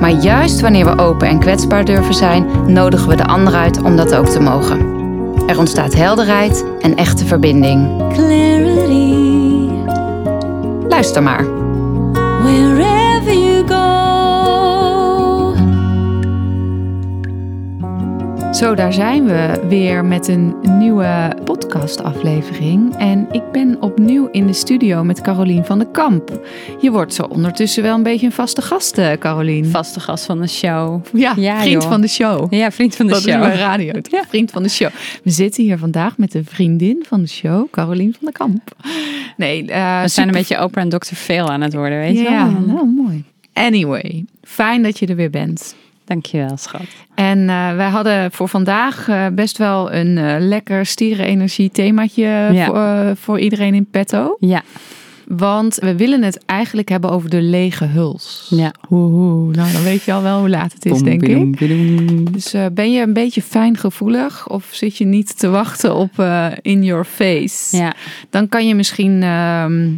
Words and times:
Maar 0.00 0.10
juist 0.10 0.60
wanneer 0.60 0.84
we 0.84 1.02
open 1.02 1.28
en 1.28 1.38
kwetsbaar 1.38 1.84
durven 1.84 2.14
zijn, 2.14 2.46
nodigen 2.66 3.08
we 3.08 3.16
de 3.16 3.26
ander 3.26 3.54
uit 3.54 3.82
om 3.82 3.96
dat 3.96 4.14
ook 4.14 4.28
te 4.28 4.40
mogen. 4.40 4.78
Er 5.46 5.58
ontstaat 5.58 5.94
helderheid 5.94 6.64
en 6.80 6.96
echte 6.96 7.26
verbinding. 7.26 8.12
clarity 8.12 9.14
Luister 10.88 11.22
maar. 11.22 11.44
wherever 12.42 13.34
you 13.34 13.66
go. 13.68 13.84
Zo, 18.52 18.74
daar 18.74 18.92
zijn 18.92 19.24
we 19.24 19.60
weer 19.68 20.04
met 20.04 20.28
een 20.28 20.56
nieuwe 20.78 21.36
podcastaflevering. 21.78 22.96
En 22.96 23.26
ik 23.32 23.42
ben 23.52 23.82
opnieuw 23.82 24.28
in 24.30 24.46
de 24.46 24.52
studio 24.52 25.04
met 25.04 25.20
Carolien 25.20 25.64
van 25.64 25.78
de 25.78 25.90
Kamp. 25.90 26.40
Je 26.80 26.90
wordt 26.90 27.14
zo 27.14 27.22
ondertussen 27.22 27.82
wel 27.82 27.94
een 27.94 28.02
beetje 28.02 28.26
een 28.26 28.32
vaste 28.32 28.62
gast, 28.62 28.98
eh, 28.98 29.12
Carolien. 29.12 29.64
vaste 29.66 30.00
gast 30.00 30.24
van 30.24 30.40
de 30.40 30.46
show. 30.48 31.00
Ja, 31.12 31.32
Ja, 31.36 31.60
vriend 31.60 31.82
joh. 31.82 31.90
van 31.90 32.00
de 32.00 32.08
show. 32.08 32.52
Ja, 32.52 32.70
vriend 32.70 32.96
van 32.96 33.06
de 33.06 33.12
Dat 33.12 33.22
show. 33.22 33.32
is 33.34 33.38
mijn 33.46 33.58
radio, 33.58 33.92
toch? 34.00 34.24
Vriend 34.28 34.50
van 34.50 34.62
de 34.62 34.68
show. 34.68 34.88
We 35.24 35.30
zitten 35.30 35.62
hier 35.64 35.78
vandaag 35.78 36.18
met 36.18 36.32
de 36.32 36.44
vriendin 36.44 37.04
van 37.08 37.20
de 37.20 37.28
show, 37.28 37.70
Carolien 37.70 38.14
van 38.18 38.26
de 38.26 38.32
Kamp. 38.32 38.76
Nee, 39.36 39.66
eh, 39.66 40.02
We 40.02 40.08
zijn 40.08 40.26
een 40.28 40.34
beetje 40.34 40.62
Oprah 40.62 40.84
en 40.84 40.90
Dr. 40.90 41.14
Phil 41.14 41.48
aan 41.50 41.60
het 41.60 41.74
worden, 41.74 41.98
weet 41.98 42.16
je 42.16 42.22
Ja, 42.22 42.52
wel. 42.52 42.60
nou 42.74 42.86
mooi. 42.86 43.24
Anyway, 43.52 44.24
fijn 44.42 44.82
dat 44.82 44.98
je 44.98 45.06
er 45.06 45.16
weer 45.16 45.30
bent. 45.30 45.74
Dankjewel, 46.04 46.56
schat. 46.56 46.80
En 47.14 47.48
eh, 47.48 47.76
wij 47.76 47.88
hadden 47.88 48.32
voor 48.32 48.48
vandaag 48.48 49.08
eh, 49.08 49.26
best 49.32 49.58
wel 49.58 49.92
een 49.92 50.18
eh, 50.18 50.34
lekker 50.38 50.86
stierenenergie 50.86 51.70
themaatje 51.70 52.22
Ja. 52.52 52.66
voor, 52.66 53.16
voor 53.16 53.38
iedereen 53.40 53.74
in 53.74 53.86
petto. 53.90 54.36
Ja, 54.40 54.62
Want 55.26 55.74
we 55.74 55.96
willen 55.96 56.22
het 56.22 56.44
eigenlijk 56.46 56.88
hebben 56.88 57.10
over 57.10 57.30
de 57.30 57.42
lege 57.42 57.84
huls. 57.84 58.46
ja. 58.50 58.72
Hoe. 58.88 59.52
Nou, 59.54 59.72
dan 59.72 59.82
weet 59.82 60.02
je 60.02 60.12
al 60.12 60.22
wel 60.22 60.38
hoe 60.38 60.48
laat 60.48 60.72
het 60.72 60.86
is, 60.86 61.02
denk 61.02 61.22
ik. 61.22 61.58
Dus 62.32 62.52
eh, 62.54 62.66
ben 62.72 62.92
je 62.92 63.02
een 63.02 63.12
beetje 63.12 63.42
fijngevoelig 63.42 64.48
of 64.48 64.68
zit 64.72 64.96
je 64.96 65.04
niet 65.04 65.38
te 65.38 65.48
wachten 65.48 65.94
op 65.94 66.10
in 66.62 66.84
your 66.84 67.04
face? 67.04 67.76
Ja. 67.76 67.92
Dan 68.30 68.48
kan 68.48 68.66
je 68.66 68.74
misschien 68.74 69.22
ehm, 69.22 69.90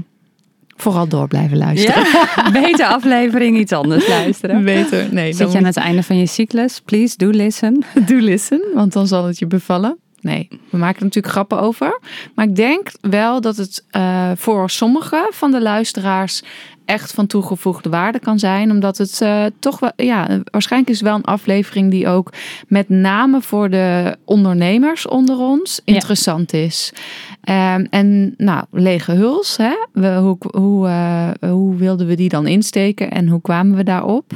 vooral 0.77 1.08
door 1.08 1.28
blijven 1.28 1.56
luisteren. 1.56 2.05
ja. 2.05 2.50
Beter 2.62 2.86
aflevering, 2.86 3.58
iets 3.58 3.72
anders 3.72 4.08
luisteren. 4.08 4.64
Beter. 4.64 5.08
Nee, 5.10 5.32
Zit 5.32 5.52
je 5.52 5.58
aan 5.58 5.64
het 5.64 5.77
einde 5.77 6.02
van 6.02 6.16
je 6.19 6.27
cyclus? 6.27 6.80
Please 6.84 7.16
do 7.16 7.30
listen. 7.30 7.84
Do 8.06 8.16
listen, 8.16 8.60
want 8.74 8.92
dan 8.92 9.06
zal 9.06 9.24
het 9.24 9.38
je 9.38 9.47
bevallen. 9.47 9.98
Nee, 10.20 10.48
we 10.70 10.78
maken 10.78 10.97
er 10.98 11.05
natuurlijk 11.05 11.34
grappen 11.34 11.61
over. 11.61 12.00
Maar 12.34 12.45
ik 12.47 12.56
denk 12.56 12.91
wel 13.00 13.41
dat 13.41 13.56
het 13.56 13.84
eh, 13.91 14.31
voor 14.36 14.70
sommige 14.70 15.28
van 15.33 15.50
de 15.50 15.62
luisteraars 15.62 16.42
echt 16.84 17.12
van 17.12 17.27
toegevoegde 17.27 17.89
waarde 17.89 18.19
kan 18.19 18.39
zijn. 18.39 18.70
Omdat 18.70 18.98
het 18.98 19.20
eh, 19.20 19.44
toch 19.59 19.78
wel, 19.78 19.92
ja, 19.97 20.41
waarschijnlijk 20.50 20.92
is 20.92 20.98
het 20.98 21.09
wel 21.09 21.17
een 21.17 21.25
aflevering 21.25 21.91
die 21.91 22.09
ook 22.09 22.33
met 22.69 22.89
name 22.89 23.41
voor 23.42 23.70
de 23.70 24.17
ondernemers 24.25 25.06
onder 25.09 25.39
ons 25.39 25.81
Ja. 25.84 25.94
interessant 25.94 26.53
is. 26.53 26.92
Ehm, 27.41 27.87
en 27.91 28.34
nou, 28.37 28.64
lege 28.70 29.12
huls, 29.12 29.56
hè? 29.56 29.75
We, 29.93 30.15
hoe, 30.16 30.37
hoe, 30.60 30.87
eh, 30.88 31.50
hoe 31.50 31.76
wilden 31.76 32.06
we 32.06 32.15
die 32.15 32.28
dan 32.28 32.47
insteken 32.47 33.10
en 33.10 33.28
hoe 33.28 33.41
kwamen 33.41 33.76
we 33.76 33.82
daarop? 33.82 34.32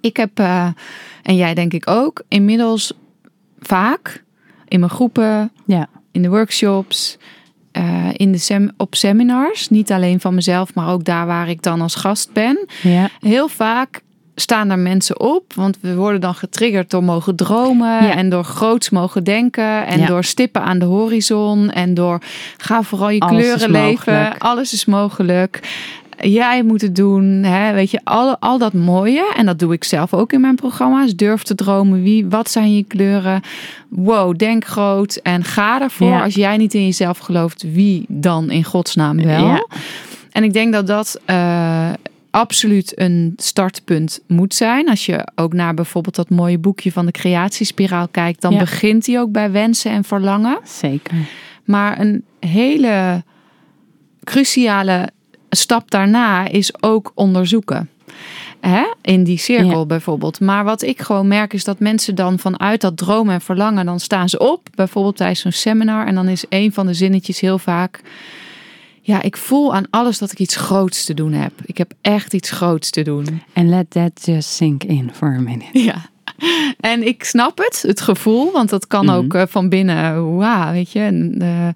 Ik 0.00 0.16
heb, 0.16 0.38
en 1.22 1.36
jij 1.36 1.54
denk 1.54 1.72
ik 1.72 1.88
ook, 1.90 2.22
inmiddels 2.28 2.92
vaak 3.58 4.22
in 4.68 4.78
mijn 4.80 4.92
groepen, 4.92 5.50
Ja. 5.66 5.86
in 6.12 6.22
de 6.22 6.28
workshops, 6.28 7.16
eh, 7.72 8.08
in 8.12 8.32
de 8.32 8.38
sem 8.38 8.70
op 8.76 8.94
seminars, 8.94 9.68
niet 9.68 9.92
alleen 9.92 10.20
van 10.20 10.34
mezelf, 10.34 10.74
maar 10.74 10.88
ook 10.88 11.04
daar 11.04 11.26
waar 11.26 11.48
ik 11.48 11.62
dan 11.62 11.80
als 11.80 11.94
gast 11.94 12.32
ben. 12.32 12.66
Ja. 12.82 13.08
Heel 13.20 13.48
vaak 13.48 14.02
staan 14.36 14.70
er 14.70 14.78
mensen 14.78 15.20
op, 15.20 15.52
want 15.54 15.78
we 15.80 15.94
worden 15.94 16.20
dan 16.20 16.34
getriggerd 16.34 16.90
door 16.90 17.04
mogen 17.04 17.36
dromen 17.36 18.04
Ja. 18.04 18.14
en 18.14 18.28
door 18.28 18.44
groots 18.44 18.90
mogen 18.90 19.24
denken 19.24 19.86
en 19.86 19.98
Ja. 19.98 20.06
door 20.06 20.24
stippen 20.24 20.62
aan 20.62 20.78
de 20.78 20.84
horizon 20.84 21.70
en 21.70 21.94
door 21.94 22.18
ga 22.56 22.82
vooral 22.82 23.10
je 23.10 23.20
Alles 23.20 23.42
kleuren 23.42 23.70
leven, 23.70 24.38
alles 24.38 24.72
is 24.72 24.84
mogelijk. 24.84 25.60
Jij 26.20 26.62
moet 26.62 26.80
het 26.80 26.96
doen, 26.96 27.24
hè? 27.42 27.72
weet 27.72 27.90
je, 27.90 28.00
al, 28.04 28.36
al 28.38 28.58
dat 28.58 28.72
mooie. 28.72 29.32
En 29.36 29.46
dat 29.46 29.58
doe 29.58 29.72
ik 29.72 29.84
zelf 29.84 30.14
ook 30.14 30.32
in 30.32 30.40
mijn 30.40 30.54
programma's. 30.54 31.14
Durf 31.16 31.42
te 31.42 31.54
dromen, 31.54 32.02
wie, 32.02 32.26
wat 32.26 32.50
zijn 32.50 32.76
je 32.76 32.82
kleuren? 32.84 33.40
Wow, 33.88 34.36
denk 34.38 34.64
groot 34.64 35.14
en 35.16 35.44
ga 35.44 35.80
ervoor. 35.80 36.08
Ja. 36.08 36.22
Als 36.22 36.34
jij 36.34 36.56
niet 36.56 36.74
in 36.74 36.84
jezelf 36.84 37.18
gelooft, 37.18 37.62
wie 37.72 38.04
dan 38.08 38.50
in 38.50 38.64
godsnaam 38.64 39.16
wel? 39.24 39.46
Ja. 39.46 39.66
En 40.32 40.44
ik 40.44 40.52
denk 40.52 40.72
dat 40.72 40.86
dat 40.86 41.20
eh, 41.24 41.90
absoluut 42.30 43.00
een 43.00 43.32
startpunt 43.36 44.20
moet 44.26 44.54
zijn. 44.54 44.88
Als 44.88 45.06
je 45.06 45.28
ook 45.34 45.52
naar 45.52 45.74
bijvoorbeeld 45.74 46.14
dat 46.16 46.30
mooie 46.30 46.58
boekje 46.58 46.92
van 46.92 47.06
de 47.06 47.12
creatiespiraal 47.12 48.08
kijkt, 48.08 48.40
dan 48.40 48.52
Ja. 48.52 48.58
begint 48.58 49.04
die 49.04 49.18
ook 49.18 49.32
bij 49.32 49.50
wensen 49.50 49.90
en 49.90 50.04
verlangen. 50.04 50.58
Zeker. 50.64 51.14
Maar 51.64 52.00
een 52.00 52.24
hele 52.40 53.22
cruciale 54.24 55.08
stap 55.56 55.90
daarna 55.90 56.48
is 56.48 56.82
ook 56.82 57.12
onderzoeken. 57.14 57.88
Hè? 58.60 58.82
In 59.02 59.24
die 59.24 59.38
cirkel 59.38 59.78
Ja. 59.78 59.86
bijvoorbeeld. 59.86 60.40
Maar 60.40 60.64
wat 60.64 60.82
ik 60.82 61.00
gewoon 61.02 61.28
merk 61.28 61.52
is 61.52 61.64
dat 61.64 61.78
mensen 61.78 62.14
dan 62.14 62.38
vanuit 62.38 62.80
dat 62.80 62.96
dromen 62.96 63.34
en 63.34 63.40
verlangen, 63.40 63.86
dan 63.86 64.00
staan 64.00 64.28
ze 64.28 64.38
op, 64.38 64.68
bijvoorbeeld 64.74 65.16
tijdens 65.16 65.40
zo'n 65.40 65.52
seminar. 65.52 66.06
En 66.06 66.14
dan 66.14 66.28
is 66.28 66.44
een 66.48 66.72
van 66.72 66.86
de 66.86 66.94
zinnetjes 66.94 67.40
heel 67.40 67.58
vaak. 67.58 68.00
Ja, 69.00 69.22
ik 69.22 69.36
voel 69.36 69.74
aan 69.74 69.84
alles 69.90 70.18
dat 70.18 70.32
ik 70.32 70.38
iets 70.38 70.56
groots 70.56 71.04
te 71.04 71.14
doen 71.14 71.32
heb. 71.32 71.52
Ik 71.64 71.78
heb 71.78 71.92
echt 72.00 72.34
iets 72.34 72.50
groots 72.50 72.90
te 72.90 73.02
doen. 73.02 73.42
And 73.54 73.68
let 73.68 73.90
that 73.90 74.10
just 74.24 74.48
sink 74.48 74.84
in 74.84 75.10
for 75.14 75.28
a 75.36 75.40
minute. 75.40 75.78
Ja. 75.82 76.12
En 76.80 77.06
ik 77.06 77.24
snap 77.24 77.58
het, 77.58 77.82
het 77.86 78.00
gevoel, 78.00 78.52
want 78.52 78.70
dat 78.70 78.86
kan 78.86 79.04
Mhm. 79.04 79.14
ook 79.14 79.34
eh, 79.34 79.42
van 79.48 79.68
binnen, 79.68 80.36
wauw, 80.36 80.72
weet 80.72 80.92
je. 80.92 81.00
En, 81.00 81.34
eh, 81.40 81.68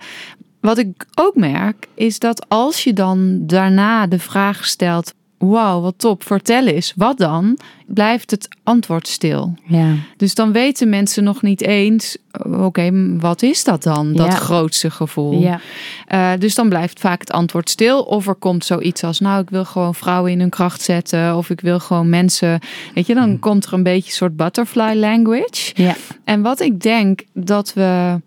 wat 0.60 0.78
ik 0.78 1.06
ook 1.14 1.34
merk, 1.34 1.86
is 1.94 2.19
dat 2.19 2.48
als 2.48 2.84
je 2.84 2.92
dan 2.92 3.46
daarna 3.46 4.06
de 4.06 4.19
vraag 4.19 4.64
stelt, 4.66 5.14
wauw, 5.38 5.80
wat 5.80 5.94
top, 5.96 6.24
vertel 6.24 6.66
eens, 6.66 6.92
wat 6.96 7.19
dan? 7.19 7.58
Blijft 7.86 8.30
het 8.30 8.48
antwoord 8.62 9.08
stil. 9.08 9.54
Ja. 9.66 9.94
Dus 10.16 10.34
dan 10.34 10.52
weten 10.52 10.88
mensen 10.88 11.24
nog 11.24 11.42
niet 11.42 11.62
eens, 11.62 12.16
oké, 12.42 13.16
wat 13.18 13.42
is 13.42 13.64
dat 13.64 13.82
dan, 13.82 14.12
dat 14.12 14.26
Ja. 14.26 14.32
grootste 14.32 14.91
gevoel? 14.91 15.41
Ja. 15.41 15.60
Eh, 16.06 16.30
dus 16.38 16.54
dan 16.54 16.68
blijft 16.68 17.00
vaak 17.00 17.20
het 17.20 17.30
antwoord 17.32 17.70
stil. 17.70 18.02
Of 18.02 18.26
er 18.26 18.34
komt 18.34 18.64
zoiets 18.64 19.04
als, 19.04 19.20
nou, 19.20 19.42
ik 19.42 19.50
wil 19.50 19.64
gewoon 19.64 19.94
vrouwen 19.94 20.30
in 20.32 20.41
hun 20.41 20.50
kracht 20.50 20.82
zetten. 20.82 21.36
Of 21.36 21.50
ik 21.50 21.60
wil 21.60 21.80
gewoon 21.80 22.08
mensen, 22.08 22.60
weet 22.94 23.06
je, 23.06 23.14
dan 23.14 23.38
komt 23.38 23.64
er 23.64 23.72
een 23.72 23.82
beetje 23.82 24.10
een 24.10 24.16
soort 24.16 24.36
butterfly 24.36 24.94
language. 24.94 25.72
Ja. 25.74 25.94
En 26.24 26.42
wat 26.42 26.60
ik 26.60 26.80
denk 26.80 27.22
dat 27.32 27.72
we 27.74 28.20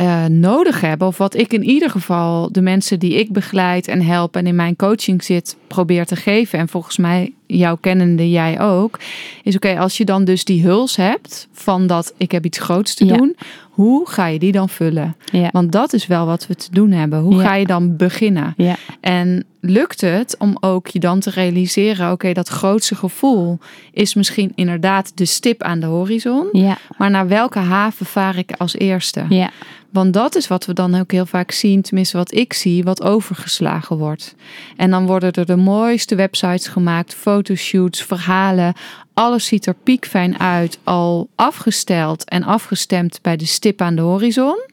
eh, 0.00 0.24
nodig 0.24 0.80
hebben, 0.80 1.06
of 1.06 1.18
wat 1.18 1.34
ik 1.34 1.52
in 1.52 1.64
ieder 1.64 1.90
geval 1.90 2.52
de 2.52 2.60
mensen 2.60 2.98
die 2.98 3.14
ik 3.14 3.32
begeleid 3.32 3.88
en 3.88 4.02
help 4.02 4.36
en 4.36 4.46
in 4.46 4.54
mijn 4.54 4.76
coaching 4.76 5.24
zit, 5.24 5.56
probeer 5.66 6.06
te 6.06 6.16
geven. 6.16 6.58
En 6.58 6.68
volgens 6.68 6.96
mij, 6.96 7.32
jou 7.56 7.78
kennende, 7.80 8.30
jij 8.30 8.60
ook. 8.60 8.98
Is 9.42 9.54
oké, 9.56 9.78
als 9.78 9.96
je 9.96 10.04
dan 10.04 10.24
dus 10.24 10.44
die 10.44 10.62
huls 10.62 10.96
hebt 10.96 11.48
van 11.52 11.86
dat 11.86 12.14
ik 12.16 12.30
heb 12.32 12.44
iets 12.44 12.58
groots 12.58 12.94
te 12.94 13.04
Ja. 13.04 13.16
doen. 13.16 13.36
Hoe 13.70 14.08
ga 14.08 14.26
je 14.26 14.38
die 14.38 14.52
dan 14.52 14.68
vullen? 14.68 15.16
Ja. 15.32 15.48
Want 15.52 15.72
dat 15.72 15.92
is 15.92 16.06
wel 16.06 16.26
wat 16.26 16.46
we 16.46 16.54
te 16.54 16.68
doen 16.70 16.90
hebben. 16.90 17.20
Hoe 17.20 17.34
Ja. 17.34 17.42
ga 17.42 17.54
je 17.54 17.66
dan 17.66 17.96
beginnen? 17.96 18.54
Ja. 18.56 18.76
En 19.00 19.44
lukt 19.60 20.00
het 20.00 20.36
om 20.38 20.56
ook 20.60 20.86
je 20.88 20.98
dan 20.98 21.20
te 21.20 21.30
realiseren: 21.30 22.12
oké, 22.12 22.32
dat 22.32 22.48
grootste 22.48 22.94
gevoel 22.94 23.58
is 23.92 24.14
misschien 24.14 24.52
inderdaad 24.54 25.12
de 25.14 25.24
stip 25.24 25.62
aan 25.62 25.80
de 25.80 25.86
horizon. 25.86 26.48
Ja. 26.52 26.78
Maar 26.98 27.10
naar 27.10 27.28
welke 27.28 27.58
haven 27.58 28.06
vaar 28.06 28.38
ik 28.38 28.52
als 28.58 28.76
eerste? 28.76 29.24
Ja. 29.28 29.50
Want 29.90 30.12
dat 30.12 30.34
is 30.34 30.48
wat 30.48 30.66
we 30.66 30.72
dan 30.72 30.94
ook 30.94 31.12
heel 31.12 31.26
vaak 31.26 31.50
zien, 31.50 31.82
tenminste 31.82 32.16
wat 32.16 32.34
ik 32.34 32.52
zie, 32.52 32.84
wat 32.84 33.02
overgeslagen 33.02 33.96
wordt. 33.96 34.34
En 34.76 34.90
dan 34.90 35.06
worden 35.06 35.32
er 35.32 35.46
de 35.46 35.56
mooiste 35.56 36.14
websites 36.14 36.66
gemaakt, 36.68 37.14
fotoshoots, 37.40 38.02
verhalen. 38.02 38.72
Alles 39.14 39.46
ziet 39.46 39.66
er 39.66 39.74
piekfijn 39.74 40.38
uit, 40.38 40.78
al 40.84 41.28
afgesteld 41.34 42.24
en 42.24 42.42
afgestemd 42.42 43.18
bij 43.22 43.36
de 43.36 43.46
stip 43.46 43.80
aan 43.80 43.94
de 43.94 44.02
horizon. 44.02 44.68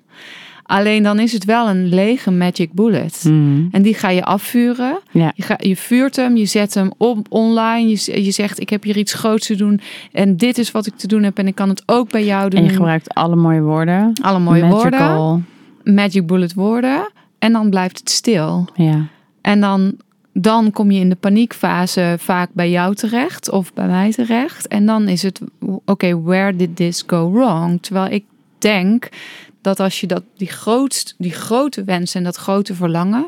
Alleen 0.63 1.03
dan 1.03 1.19
is 1.19 1.33
het 1.33 1.45
wel 1.45 1.69
een 1.69 1.89
lege 1.89 2.31
magic 2.31 2.73
bullet. 2.73 3.23
Mhm. 3.23 3.65
En 3.71 3.81
die 3.81 3.93
ga 3.93 4.09
je 4.09 4.23
afvuren. 4.23 4.99
Ja. 5.11 5.31
Je, 5.35 5.43
ga, 5.43 5.55
je 5.57 5.75
vuurt 5.75 6.15
hem, 6.15 6.37
je 6.37 6.45
zet 6.45 6.73
hem 6.73 6.91
op 6.97 7.25
online. 7.29 7.89
Je, 7.89 8.23
je 8.23 8.31
zegt, 8.31 8.59
ik 8.59 8.69
heb 8.69 8.83
hier 8.83 8.97
iets 8.97 9.13
groots 9.13 9.47
te 9.47 9.55
doen. 9.55 9.79
En 10.11 10.37
dit 10.37 10.57
is 10.57 10.71
wat 10.71 10.85
ik 10.85 10.95
te 10.95 11.07
doen 11.07 11.23
heb. 11.23 11.37
En 11.37 11.47
ik 11.47 11.55
kan 11.55 11.69
het 11.69 11.83
ook 11.85 12.09
bij 12.11 12.25
jou 12.25 12.49
doen. 12.49 12.59
En 12.59 12.65
je 12.65 12.73
gebruikt 12.73 13.13
alle 13.13 13.35
mooie 13.35 13.61
woorden. 13.61 14.13
Alle 14.21 14.39
mooie 14.39 14.65
woorden. 14.65 15.45
Magic 15.83 16.27
bullet 16.27 16.53
woorden. 16.53 17.11
En 17.39 17.51
dan 17.51 17.69
blijft 17.69 17.99
het 17.99 18.09
stil. 18.09 18.67
Ja. 18.75 19.07
En 19.41 19.59
dan, 19.59 19.93
dan 20.42 20.72
kom 20.72 20.92
je 20.92 21.00
in 21.00 21.10
de 21.10 21.16
paniekfase 21.16 22.16
vaak 22.19 22.50
bij 22.54 22.69
jou 22.69 22.95
terecht 22.95 23.50
of 23.50 23.74
bij 23.74 23.88
mij 23.88 24.12
terecht. 24.12 24.68
En 24.68 24.86
dan 24.86 25.07
is 25.07 25.22
het, 25.24 25.42
oké, 25.86 26.22
where 26.22 26.56
did 26.56 26.75
this 26.75 27.04
go 27.07 27.31
wrong? 27.31 27.81
Terwijl 27.81 28.12
ik 28.12 28.24
denk 28.57 29.10
dat 29.62 29.80
als 29.80 30.00
je 30.00 30.07
dat, 30.07 30.24
die, 30.38 30.48
grootst, 30.48 31.16
die 31.18 31.31
grote 31.31 31.84
wens 31.84 32.16
en 32.16 32.24
dat 32.24 32.36
grote 32.36 32.74
verlangen, 32.75 33.28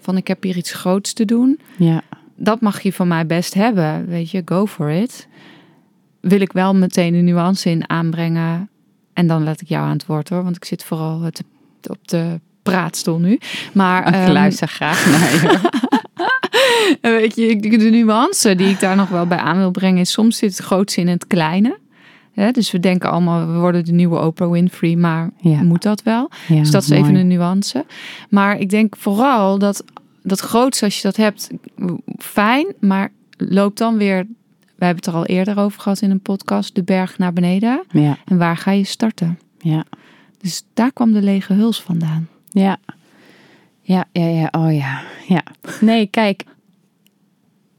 van 0.00 0.16
ik 0.16 0.26
heb 0.28 0.42
hier 0.42 0.56
iets 0.56 0.72
groots 0.72 1.12
te 1.12 1.24
doen, 1.24 1.60
Ja. 1.76 2.02
dat 2.36 2.60
mag 2.60 2.80
je 2.80 2.92
van 2.92 3.08
mij 3.08 3.26
best 3.26 3.54
hebben. 3.54 4.06
Weet 4.06 4.30
je, 4.30 4.42
go 4.44 4.66
for 4.66 4.90
it. 4.90 5.28
Wil 6.20 6.40
ik 6.40 6.52
wel 6.52 6.74
meteen 6.74 7.12
de 7.12 7.18
nuance 7.18 7.70
in 7.70 7.88
aanbrengen. 7.90 8.68
En 9.12 9.26
dan 9.26 9.44
laat 9.44 9.60
ik 9.60 9.68
jou 9.68 9.84
aan 9.84 9.92
het 9.92 10.06
woord 10.06 10.28
hoor, 10.28 10.42
want 10.42 10.56
ik 10.56 10.64
zit 10.64 10.84
vooral 10.84 11.30
op 11.82 12.08
de 12.08 12.40
praatstoel 12.62 13.18
nu. 13.18 13.38
Maar 13.72 14.08
Ik 14.08 14.14
ehm, 14.14 14.30
luister 14.32 14.68
graag 14.68 15.06
naar 15.06 15.32
je. 15.52 15.68
Weet 17.00 17.34
je, 17.36 17.56
de 17.60 17.90
nuance 17.90 18.54
die 18.54 18.68
ik 18.68 18.80
daar 18.80 18.96
nog 18.96 19.08
wel 19.08 19.26
bij 19.26 19.38
aan 19.38 19.56
wil 19.56 19.70
brengen 19.70 20.00
is 20.00 20.12
soms 20.12 20.36
zit 20.36 20.56
het 20.56 20.66
grootste 20.66 21.00
in 21.00 21.08
het 21.08 21.26
kleine. 21.26 21.78
Hè, 22.32 22.50
dus 22.50 22.70
we 22.70 22.80
denken 22.80 23.10
allemaal, 23.10 23.46
we 23.52 23.58
worden 23.58 23.84
de 23.84 23.92
nieuwe 23.92 24.18
Oprah 24.20 24.50
Winfrey, 24.50 24.96
maar 24.96 25.30
Ja. 25.40 25.62
moet 25.62 25.82
dat 25.82 26.02
wel? 26.02 26.30
Ja, 26.48 26.58
dus 26.58 26.70
dat 26.70 26.82
is 26.82 26.88
mooi. 26.88 27.00
even 27.02 27.14
een 27.14 27.26
nuance. 27.26 27.84
Maar 28.28 28.58
ik 28.58 28.70
denk 28.70 28.96
vooral 28.96 29.58
dat 29.58 29.84
dat 30.22 30.40
grootste, 30.40 30.84
als 30.84 30.96
je 30.96 31.02
dat 31.02 31.16
hebt, 31.16 31.50
fijn, 32.18 32.66
maar 32.80 33.12
loop 33.36 33.76
dan 33.76 33.96
weer, 33.96 34.26
we 34.76 34.84
hebben 34.84 34.96
het 35.04 35.06
er 35.06 35.12
al 35.20 35.26
eerder 35.26 35.58
over 35.58 35.80
gehad 35.80 36.00
in 36.00 36.10
een 36.10 36.20
podcast, 36.20 36.74
de 36.74 36.82
berg 36.82 37.18
naar 37.18 37.32
beneden. 37.32 37.82
Ja. 37.90 38.16
En 38.24 38.38
waar 38.38 38.56
ga 38.56 38.70
je 38.70 38.84
starten? 38.84 39.38
Ja. 39.58 39.84
Dus 40.38 40.62
daar 40.74 40.92
kwam 40.92 41.12
de 41.12 41.22
lege 41.22 41.52
huls 41.52 41.82
vandaan. 41.82 42.28
Ja. 42.48 42.76
Ja, 43.82 44.04
ja, 44.12 44.26
ja. 44.26 44.48
Oh 44.50 44.74
ja. 44.74 45.00
Ja. 45.28 45.42
Nee, 45.80 46.06
kijk. 46.06 46.44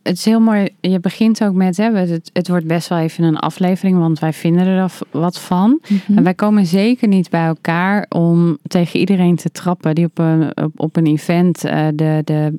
Het 0.03 0.17
is 0.17 0.25
heel 0.25 0.39
mooi. 0.39 0.69
Je 0.79 0.99
begint 0.99 1.43
ook 1.43 1.53
met, 1.53 1.77
hè, 1.77 1.91
het, 1.91 2.29
het 2.33 2.47
wordt 2.47 2.65
best 2.67 2.87
wel 2.87 2.97
even 2.97 3.23
een 3.23 3.37
aflevering, 3.37 3.97
want 3.97 4.19
wij 4.19 4.33
vinden 4.33 4.65
er 4.67 4.91
wat 5.11 5.39
van. 5.39 5.79
Mhm. 5.87 6.17
En 6.17 6.23
wij 6.23 6.33
komen 6.33 6.65
zeker 6.65 7.07
niet 7.07 7.29
bij 7.29 7.45
elkaar 7.45 8.05
om 8.09 8.57
tegen 8.67 8.99
iedereen 8.99 9.35
te 9.35 9.51
trappen 9.51 9.95
die 9.95 10.05
op 10.05 10.17
een, 10.17 10.53
op, 10.75 10.95
een 10.95 11.05
event 11.05 11.63
eh, 11.63 11.87
de, 11.93 12.21
de, 12.23 12.53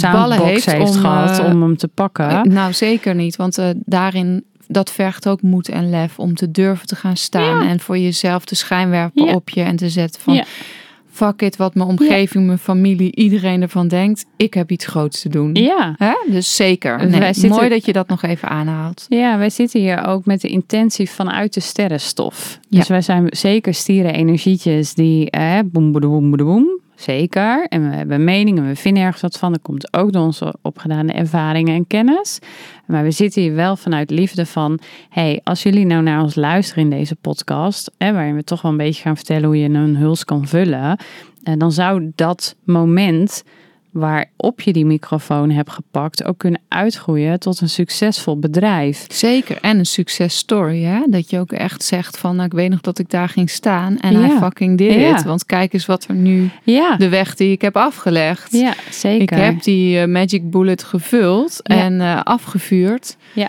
ballen 0.00 0.36
soundbox 0.36 0.50
heeft 0.50 0.72
heeft, 0.72 0.94
om, 0.94 1.00
gehad 1.00 1.38
eh, 1.38 1.44
om 1.44 1.62
hem 1.62 1.76
te 1.76 1.88
pakken. 1.88 2.28
Eh, 2.28 2.42
Nou, 2.42 2.72
zeker 2.72 3.14
niet. 3.14 3.36
Want 3.36 3.58
daarin, 3.76 4.44
dat 4.66 4.90
vergt 4.90 5.28
ook 5.28 5.42
moed 5.42 5.68
en 5.68 5.90
lef 5.90 6.18
om 6.18 6.34
te 6.34 6.50
durven 6.50 6.86
te 6.86 6.96
gaan 6.96 7.16
staan. 7.16 7.66
En 7.66 7.80
voor 7.80 7.98
jezelf 7.98 8.44
te 8.44 8.54
schijnwerpen 8.54 9.24
Ja. 9.24 9.34
op 9.34 9.48
je 9.48 9.62
en 9.62 9.76
te 9.76 9.88
zetten 9.88 10.20
van... 10.20 10.34
Ja. 10.34 10.44
Fuck 11.18 11.42
it, 11.42 11.56
wat 11.56 11.74
mijn 11.74 11.88
omgeving, 11.88 12.46
mijn 12.46 12.58
familie, 12.58 13.16
iedereen 13.16 13.62
ervan 13.62 13.88
denkt. 13.88 14.24
Ik 14.36 14.54
heb 14.54 14.70
iets 14.70 14.86
groots 14.86 15.20
te 15.20 15.28
doen. 15.28 15.54
ja. 15.54 15.94
Hè? 15.96 16.12
Dus 16.30 16.56
zeker. 16.56 16.98
Dus 16.98 17.10
Nee, 17.10 17.20
wij 17.20 17.32
zitten- 17.34 17.50
Mooi 17.58 17.68
dat 17.68 17.84
je 17.84 17.92
dat 17.92 18.08
nog 18.08 18.22
even 18.22 18.48
aanhaalt. 18.48 19.06
Ja, 19.08 19.38
wij 19.38 19.50
zitten 19.50 19.80
hier 19.80 20.04
ook 20.06 20.24
met 20.26 20.40
de 20.40 20.48
intentie 20.48 21.10
vanuit 21.10 21.54
de 21.54 21.60
sterrenstof. 21.60 22.58
Ja. 22.68 22.78
Dus 22.78 22.88
wij 22.88 23.00
zijn 23.02 23.26
zeker 23.30 23.74
stieren 23.74 24.14
energietjes 24.14 24.94
die 24.94 25.30
eh, 25.30 25.58
boem, 25.64 25.92
boem, 25.92 26.00
boem, 26.00 26.30
boem, 26.30 26.46
boem. 26.46 26.80
Zeker. 26.98 27.66
En 27.68 27.90
we 27.90 27.96
hebben 27.96 28.24
meningen, 28.24 28.66
we 28.66 28.76
vinden 28.76 29.02
ergens 29.02 29.22
wat 29.22 29.38
van. 29.38 29.52
Dat 29.52 29.62
komt 29.62 29.92
ook 29.94 30.12
door 30.12 30.22
onze 30.22 30.54
opgedane 30.62 31.12
ervaringen 31.12 31.74
en 31.74 31.86
kennis. 31.86 32.38
Maar 32.86 33.02
we 33.02 33.10
zitten 33.10 33.42
hier 33.42 33.54
wel 33.54 33.76
vanuit 33.76 34.10
liefde 34.10 34.46
van... 34.46 34.78
hey, 35.08 35.40
als 35.44 35.62
jullie 35.62 35.86
nou 35.86 36.02
naar 36.02 36.22
ons 36.22 36.34
luisteren 36.34 36.84
in 36.84 36.90
deze 36.90 37.16
podcast... 37.16 37.90
Hè, 37.98 38.12
waarin 38.12 38.34
we 38.34 38.44
toch 38.44 38.62
wel 38.62 38.70
een 38.70 38.76
beetje 38.76 39.02
gaan 39.02 39.16
vertellen 39.16 39.44
hoe 39.44 39.58
je 39.58 39.68
een 39.68 39.96
huls 39.96 40.24
kan 40.24 40.46
vullen... 40.46 40.98
eh, 41.42 41.54
dan 41.56 41.72
zou 41.72 42.12
dat 42.14 42.56
moment 42.64 43.44
waarop 43.90 44.60
je 44.60 44.72
die 44.72 44.86
microfoon 44.86 45.50
hebt 45.50 45.70
gepakt... 45.70 46.24
ook 46.24 46.38
kunnen 46.38 46.60
uitgroeien 46.68 47.38
tot 47.40 47.60
een 47.60 47.68
succesvol 47.68 48.38
bedrijf. 48.38 49.06
Zeker. 49.08 49.58
En 49.60 49.78
een 49.78 49.86
successtory. 49.86 50.82
Hè? 50.82 51.00
Dat 51.06 51.30
je 51.30 51.38
ook 51.38 51.52
echt 51.52 51.82
zegt 51.84 52.18
van... 52.18 52.34
Nou, 52.34 52.46
ik 52.46 52.52
weet 52.52 52.70
nog 52.70 52.80
dat 52.80 52.98
ik 52.98 53.10
daar 53.10 53.28
ging 53.28 53.50
staan. 53.50 53.98
En 53.98 54.20
Ja. 54.20 54.26
I 54.26 54.38
fucking 54.38 54.78
did 54.78 54.94
Ja. 54.94 55.16
it. 55.18 55.22
Want 55.24 55.46
kijk 55.46 55.72
eens 55.72 55.86
wat 55.86 56.04
er 56.08 56.14
nu... 56.14 56.50
Ja, 56.62 56.96
De 56.96 57.08
weg 57.08 57.34
die 57.34 57.50
ik 57.52 57.60
heb 57.62 57.76
afgelegd. 57.76 58.52
ja 58.52 58.74
zeker. 58.90 59.22
Ik 59.38 59.42
heb 59.44 59.62
die 59.62 59.98
eh, 60.00 60.06
Magic 60.08 60.50
Bullet 60.50 60.82
gevuld 60.82 61.62
en 61.62 62.00
eh, 62.00 62.20
afgevuurd. 62.22 63.16
Ja. 63.34 63.48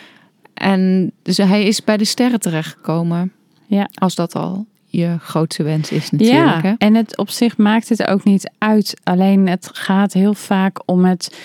En 0.53 1.12
dus 1.24 1.38
hij 1.38 1.63
is 1.63 1.83
bij 1.83 1.97
de 1.97 2.06
sterren 2.06 2.39
terechtgekomen. 2.39 3.31
Ja. 3.68 3.89
Als 3.94 4.15
dat 4.15 4.35
al 4.35 4.65
je 4.91 5.15
grootste 5.19 5.63
wens 5.63 5.91
is 5.91 6.12
natuurlijk. 6.12 6.39
ja, 6.45 6.62
Hè? 6.62 6.74
en 6.77 6.95
het 6.95 7.18
op 7.18 7.30
zich 7.30 7.57
maakt 7.57 7.89
het 7.89 8.07
ook 8.07 8.24
niet 8.24 8.51
uit. 8.57 9.00
Alleen 9.03 9.47
het 9.47 9.69
gaat 9.74 10.13
heel 10.13 10.33
vaak 10.33 10.81
om 10.86 11.06
het, 11.06 11.38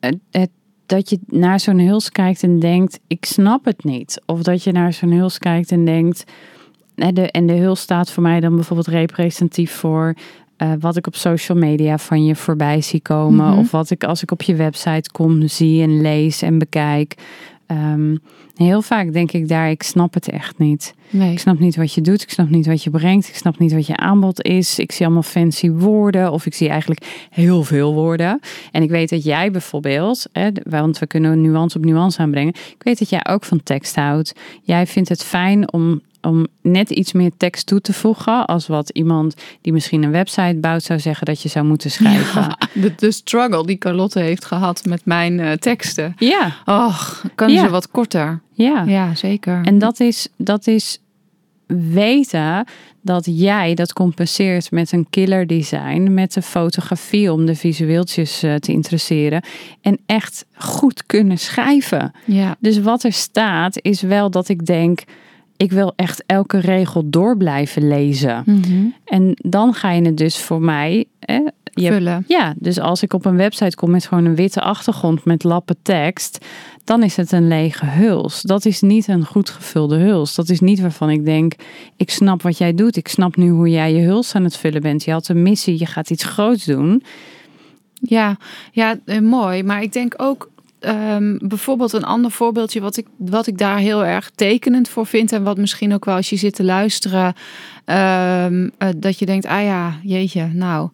het, 0.00 0.16
het- 0.30 0.50
dat 0.86 1.10
je 1.10 1.18
naar 1.26 1.60
zo'n 1.60 1.78
huls 1.78 2.10
kijkt 2.10 2.42
en 2.42 2.58
denkt, 2.58 3.00
ik 3.06 3.24
snap 3.24 3.64
het 3.64 3.84
niet. 3.84 4.22
Of 4.26 4.42
dat 4.42 4.64
je 4.64 4.72
naar 4.72 4.92
zo'n 4.92 5.10
huls 5.12 5.38
kijkt 5.38 5.70
en 5.72 5.84
denkt, 5.84 6.24
de, 6.94 7.30
en 7.30 7.46
de 7.46 7.52
huls 7.52 7.80
staat 7.80 8.10
voor 8.10 8.22
mij 8.22 8.40
dan 8.40 8.54
bijvoorbeeld 8.54 8.86
representatief 8.88 9.72
voor 9.72 10.14
eh, 10.56 10.72
wat 10.80 10.96
ik 10.96 11.06
op 11.06 11.14
social 11.16 11.58
media 11.58 11.98
van 11.98 12.24
je 12.24 12.36
voorbij 12.36 12.80
zie 12.80 13.00
komen. 13.00 13.46
Mhm. 13.50 13.58
Of 13.58 13.70
wat 13.70 13.90
ik 13.90 14.04
als 14.04 14.22
ik 14.22 14.30
op 14.30 14.42
je 14.42 14.54
website 14.54 15.10
kom, 15.12 15.48
zie 15.48 15.82
en 15.82 16.00
lees 16.00 16.42
en 16.42 16.58
bekijk. 16.58 17.14
Ehm, 17.70 18.16
heel 18.54 18.82
vaak 18.82 19.12
denk 19.12 19.32
ik 19.32 19.48
daar, 19.48 19.70
ik 19.70 19.82
snap 19.82 20.14
het 20.14 20.28
echt 20.28 20.58
niet. 20.58 20.94
Nee. 21.10 21.32
Ik 21.32 21.38
snap 21.38 21.58
niet 21.58 21.76
wat 21.76 21.94
je 21.94 22.00
doet. 22.00 22.22
Ik 22.22 22.30
snap 22.30 22.48
niet 22.50 22.66
wat 22.66 22.82
je 22.82 22.90
brengt. 22.90 23.28
Ik 23.28 23.34
snap 23.34 23.58
niet 23.58 23.72
wat 23.72 23.86
je 23.86 23.96
aanbod 23.96 24.42
is. 24.42 24.78
Ik 24.78 24.92
zie 24.92 25.04
allemaal 25.04 25.22
fancy 25.22 25.70
woorden. 25.70 26.32
Of 26.32 26.46
ik 26.46 26.54
zie 26.54 26.68
eigenlijk 26.68 27.26
heel 27.30 27.64
veel 27.64 27.94
woorden. 27.94 28.40
En 28.72 28.82
ik 28.82 28.90
weet 28.90 29.08
dat 29.08 29.24
jij 29.24 29.50
bijvoorbeeld, 29.50 30.26
hè, 30.32 30.48
want 30.62 30.98
we 30.98 31.06
kunnen 31.06 31.40
nuance 31.40 31.76
op 31.76 31.84
nuance 31.84 32.18
aanbrengen. 32.18 32.54
Ik 32.54 32.82
weet 32.82 32.98
dat 32.98 33.10
jij 33.10 33.26
ook 33.26 33.44
van 33.44 33.62
tekst 33.62 33.96
houdt. 33.96 34.32
Jij 34.62 34.86
vindt 34.86 35.08
het 35.08 35.24
fijn 35.24 35.72
om, 35.72 36.00
om 36.22 36.46
net 36.62 36.90
iets 36.90 37.12
meer 37.12 37.30
tekst 37.36 37.66
toe 37.66 37.80
te 37.80 37.92
voegen. 37.92 38.46
Als 38.46 38.66
wat 38.66 38.88
iemand 38.90 39.34
die 39.60 39.72
misschien 39.72 40.02
een 40.02 40.10
website 40.10 40.56
bouwt 40.60 40.82
zou 40.82 41.00
zeggen 41.00 41.26
dat 41.26 41.42
je 41.42 41.48
zou 41.48 41.64
moeten 41.66 41.90
schrijven. 41.90 42.42
Ja, 42.42 42.58
de, 42.74 42.94
de 42.96 43.10
struggle 43.10 43.66
die 43.66 43.78
Carlotte 43.78 44.20
heeft 44.20 44.44
gehad 44.44 44.84
met 44.84 45.04
mijn 45.04 45.40
eh, 45.40 45.52
teksten. 45.52 46.14
Ja, 46.18 46.56
Och, 46.64 47.24
kan 47.34 47.52
Ja. 47.52 47.62
ze 47.64 47.70
wat 47.70 47.90
korter? 47.90 48.40
ja. 48.52 48.84
Ja, 48.86 49.14
zeker. 49.14 49.60
En 49.64 49.78
dat 49.78 50.00
is, 50.00 50.28
dat 50.36 50.66
is 50.66 50.98
weten 51.66 52.64
dat 53.02 53.24
jij 53.30 53.74
dat 53.74 53.92
compenseert 53.92 54.70
met 54.70 54.92
een 54.92 55.06
killer 55.10 55.46
design, 55.46 56.14
met 56.14 56.32
de 56.32 56.42
fotografie 56.42 57.32
om 57.32 57.46
de 57.46 57.54
visueeltjes 57.54 58.42
eh, 58.42 58.54
te 58.54 58.72
interesseren 58.72 59.42
en 59.80 59.98
echt 60.06 60.44
goed 60.54 61.06
kunnen 61.06 61.38
schrijven. 61.38 62.12
ja. 62.24 62.56
Dus 62.60 62.78
wat 62.80 63.02
er 63.04 63.12
staat 63.12 63.78
is 63.82 64.00
wel 64.00 64.30
dat 64.30 64.48
ik 64.48 64.66
denk, 64.66 65.00
ik 65.60 65.72
wil 65.72 65.92
echt 65.96 66.22
elke 66.26 66.58
regel 66.58 67.10
door 67.10 67.36
blijven 67.36 67.88
lezen. 67.88 68.42
Mhm. 68.46 68.86
En 69.04 69.32
dan 69.36 69.74
ga 69.74 69.90
je 69.92 70.02
het 70.02 70.16
dus 70.16 70.38
voor 70.38 70.60
mij. 70.60 71.04
Hè, 71.18 71.40
je 71.72 71.92
Vullen. 71.92 72.24
ja, 72.26 72.54
dus 72.58 72.78
als 72.78 73.02
ik 73.02 73.12
op 73.12 73.24
een 73.24 73.36
website 73.36 73.76
kom 73.76 73.90
met 73.90 74.06
gewoon 74.06 74.24
een 74.24 74.34
witte 74.34 74.60
achtergrond 74.60 75.24
met 75.24 75.44
lappen 75.44 75.76
tekst, 75.82 76.46
dan 76.84 77.02
is 77.02 77.16
het 77.16 77.32
een 77.32 77.48
lege 77.48 77.86
huls. 77.86 78.42
Dat 78.42 78.64
is 78.64 78.80
niet 78.80 79.08
een 79.08 79.24
goed 79.26 79.50
gevulde 79.50 79.96
huls. 79.96 80.34
Dat 80.34 80.48
is 80.48 80.60
niet 80.60 80.80
waarvan 80.80 81.10
ik 81.10 81.24
denk, 81.24 81.54
ik 81.96 82.10
snap 82.10 82.42
wat 82.42 82.58
jij 82.58 82.74
doet. 82.74 82.96
Ik 82.96 83.08
snap 83.08 83.36
nu 83.36 83.48
hoe 83.50 83.70
jij 83.70 83.94
je 83.94 84.00
huls 84.00 84.34
aan 84.34 84.44
het 84.44 84.56
vullen 84.56 84.82
bent. 84.82 85.04
Je 85.04 85.12
had 85.12 85.28
een 85.28 85.42
missie, 85.42 85.78
je 85.78 85.86
gaat 85.86 86.10
iets 86.10 86.24
groots 86.24 86.64
doen. 86.64 87.02
Ja, 87.94 88.36
ja 88.72 88.98
eh, 89.04 89.20
mooi. 89.20 89.62
Maar 89.62 89.82
ik 89.82 89.92
denk 89.92 90.14
ook 90.16 90.50
ehm, 90.80 91.36
bijvoorbeeld 91.42 91.92
een 91.92 92.04
ander 92.04 92.30
voorbeeldje 92.30 92.80
wat 92.80 92.96
ik, 92.96 93.06
wat 93.16 93.46
ik 93.46 93.58
daar 93.58 93.78
heel 93.78 94.04
erg 94.04 94.30
tekenend 94.34 94.88
voor 94.88 95.06
vind. 95.06 95.32
En 95.32 95.42
wat 95.42 95.56
misschien 95.56 95.94
ook 95.94 96.04
wel 96.04 96.14
als 96.14 96.30
je 96.30 96.36
zit 96.36 96.54
te 96.54 96.64
luisteren, 96.64 97.34
ehm, 97.84 98.68
eh, 98.78 98.88
dat 98.96 99.18
je 99.18 99.26
denkt, 99.26 99.46
ah 99.46 99.62
ja, 99.62 99.94
jeetje, 100.02 100.46
nou. 100.46 100.88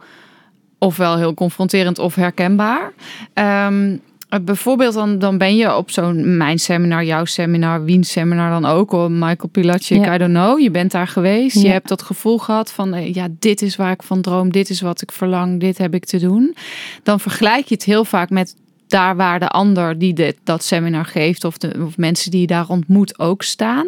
Ofwel 0.79 1.17
heel 1.17 1.35
confronterend 1.35 1.99
of 1.99 2.15
herkenbaar. 2.15 2.93
Ehm, 3.33 3.97
eh, 4.29 4.41
bijvoorbeeld 4.41 4.95
dan, 4.95 5.19
dan 5.19 5.39
ben 5.39 5.57
je 5.57 5.77
op 5.77 5.91
zo'n 5.91 6.37
mijn 6.37 6.59
seminar, 6.59 7.05
jouw 7.05 7.25
seminar, 7.25 7.85
Wiens 7.85 8.11
seminar 8.11 8.51
dan 8.51 8.65
ook. 8.65 8.93
Of 8.93 9.09
Michael 9.09 9.49
Pilatschik, 9.53 10.05
Ja. 10.05 10.15
I 10.15 10.19
don't 10.19 10.33
know. 10.33 10.61
Je 10.61 10.71
bent 10.71 10.91
daar 10.91 11.09
geweest. 11.09 11.63
Je 11.63 11.69
hebt 11.69 11.89
dat 11.89 12.03
gevoel 12.03 12.39
gehad 12.39 12.73
van, 12.73 12.95
eh, 12.95 13.15
ja, 13.15 13.29
dit 13.39 13.63
is 13.63 13.77
waar 13.77 13.93
ik 13.93 14.03
van 14.03 14.21
droom. 14.21 14.53
Dit 14.53 14.71
is 14.71 14.81
wat 14.81 15.03
ik 15.03 15.13
verlang. 15.13 15.61
Dit 15.61 15.79
heb 15.79 15.95
ik 15.95 16.05
te 16.05 16.19
doen. 16.19 16.57
Dan 17.03 17.21
vergelijk 17.21 17.67
je 17.67 17.75
het 17.75 17.85
heel 17.85 18.05
vaak 18.05 18.31
met 18.31 18.55
daar 18.97 19.17
waar 19.17 19.39
de 19.39 19.49
ander 19.49 19.99
die 19.99 20.13
dit, 20.13 20.37
dat 20.45 20.65
seminar 20.65 21.05
geeft. 21.05 21.45
Of, 21.45 21.59
de, 21.59 21.75
of 21.87 21.97
mensen 21.97 22.31
die 22.31 22.41
je 22.41 22.47
daar 22.47 22.69
ontmoet 22.69 23.19
ook 23.19 23.43
staan. 23.43 23.87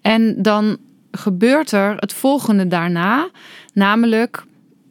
En 0.00 0.42
dan 0.42 0.76
gebeurt 1.10 1.72
er 1.72 1.96
het 1.96 2.12
volgende 2.12 2.68
daarna. 2.68 3.28
Namelijk, 3.72 4.44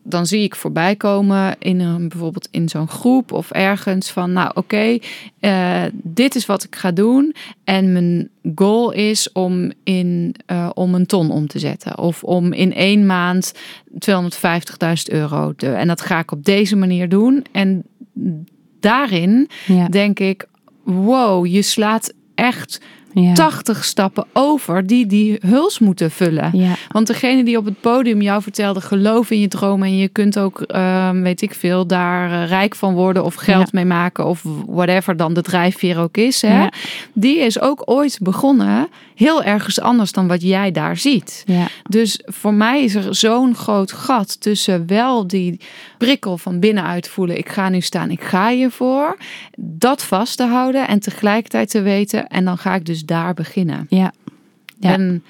dan 0.03 0.25
zie 0.25 0.43
ik 0.43 0.55
voorbij 0.55 0.95
komen 0.95 1.55
in 1.59 1.79
een, 1.79 2.07
bijvoorbeeld 2.09 2.47
in 2.51 2.69
zo'n 2.69 2.87
groep 2.87 3.31
of 3.31 3.51
ergens 3.51 4.11
van, 4.11 4.33
nou 4.33 4.51
oké, 4.53 4.97
eh, 5.39 5.83
dit 5.93 6.35
is 6.35 6.45
wat 6.45 6.63
ik 6.63 6.75
ga 6.75 6.91
doen. 6.91 7.35
En 7.63 7.91
mijn 7.91 8.29
goal 8.55 8.91
is 8.91 9.31
om, 9.31 9.71
in, 9.83 10.35
eh, 10.45 10.69
om 10.73 10.95
een 10.95 11.05
ton 11.05 11.31
om 11.31 11.47
te 11.47 11.59
zetten. 11.59 11.97
Of 11.97 12.23
om 12.23 12.53
in 12.53 12.73
één 12.73 13.05
maand 13.05 13.53
250.000 13.99 15.09
euro 15.09 15.53
te. 15.55 15.73
En 15.73 15.87
dat 15.87 16.01
ga 16.01 16.19
ik 16.19 16.31
op 16.31 16.45
deze 16.45 16.75
manier 16.75 17.09
doen. 17.09 17.45
En 17.51 17.83
daarin 18.85 19.49
Ja. 19.65 19.87
denk 19.87 20.19
ik, 20.19 20.45
wow, 20.83 21.45
je 21.45 21.61
slaat 21.61 22.13
echt 22.35 22.81
Ja. 23.15 23.33
80 23.33 23.83
stappen 23.85 24.25
over 24.33 24.87
die 24.87 25.05
die 25.05 25.37
huls 25.41 25.79
moeten 25.79 26.11
vullen. 26.11 26.49
Ja. 26.53 26.73
Want 26.91 27.07
degene 27.07 27.43
die 27.43 27.57
op 27.57 27.65
het 27.65 27.81
podium 27.81 28.21
jou 28.21 28.41
vertelde, 28.41 28.81
geloof 28.81 29.31
in 29.31 29.39
je 29.39 29.47
dromen 29.47 29.87
en 29.87 29.97
je 29.97 30.07
kunt 30.07 30.39
ook, 30.39 30.61
ehm, 30.61 31.21
weet 31.21 31.41
ik 31.41 31.53
veel, 31.53 31.87
daar 31.87 32.31
eh, 32.31 32.47
rijk 32.49 32.75
van 32.75 32.93
worden 32.93 33.23
of 33.23 33.35
geld 33.35 33.63
Ja. 33.63 33.69
mee 33.71 33.85
maken 33.85 34.25
of 34.25 34.41
whatever 34.67 35.17
dan 35.17 35.33
de 35.33 35.41
drijfveer 35.41 35.99
ook 35.99 36.17
is. 36.17 36.41
Hè? 36.41 36.67
Die 37.13 37.39
is 37.39 37.59
ook 37.59 37.81
ooit 37.85 38.17
begonnen 38.21 38.87
heel 39.15 39.43
ergens 39.43 39.79
anders 39.79 40.11
dan 40.11 40.27
wat 40.27 40.41
jij 40.41 40.71
daar 40.71 40.97
ziet. 40.97 41.43
Dus 41.89 42.19
voor 42.25 42.53
mij 42.53 42.83
is 42.83 42.95
er 42.95 43.15
zo'n 43.15 43.55
groot 43.55 43.91
gat 43.91 44.41
tussen 44.41 44.87
wel 44.87 45.27
die 45.27 45.59
prikkel 45.97 46.37
van 46.37 46.59
binnenuit 46.59 47.07
voelen. 47.07 47.37
Ik 47.37 47.49
ga 47.49 47.69
nu 47.69 47.81
staan, 47.81 48.09
ik 48.11 48.21
ga 48.23 48.49
hiervoor. 48.49 49.17
Dat 49.57 50.03
vast 50.03 50.37
te 50.37 50.43
houden 50.43 50.87
en 50.87 50.99
tegelijkertijd 50.99 51.69
te 51.69 51.81
weten. 51.81 52.27
En 52.27 52.45
dan 52.45 52.57
ga 52.57 52.75
ik 52.75 52.85
dus 52.85 53.04
daar 53.05 53.33
beginnen. 53.33 53.85
Ja. 53.89 54.13
Ja. 54.79 54.93
En, 54.93 55.23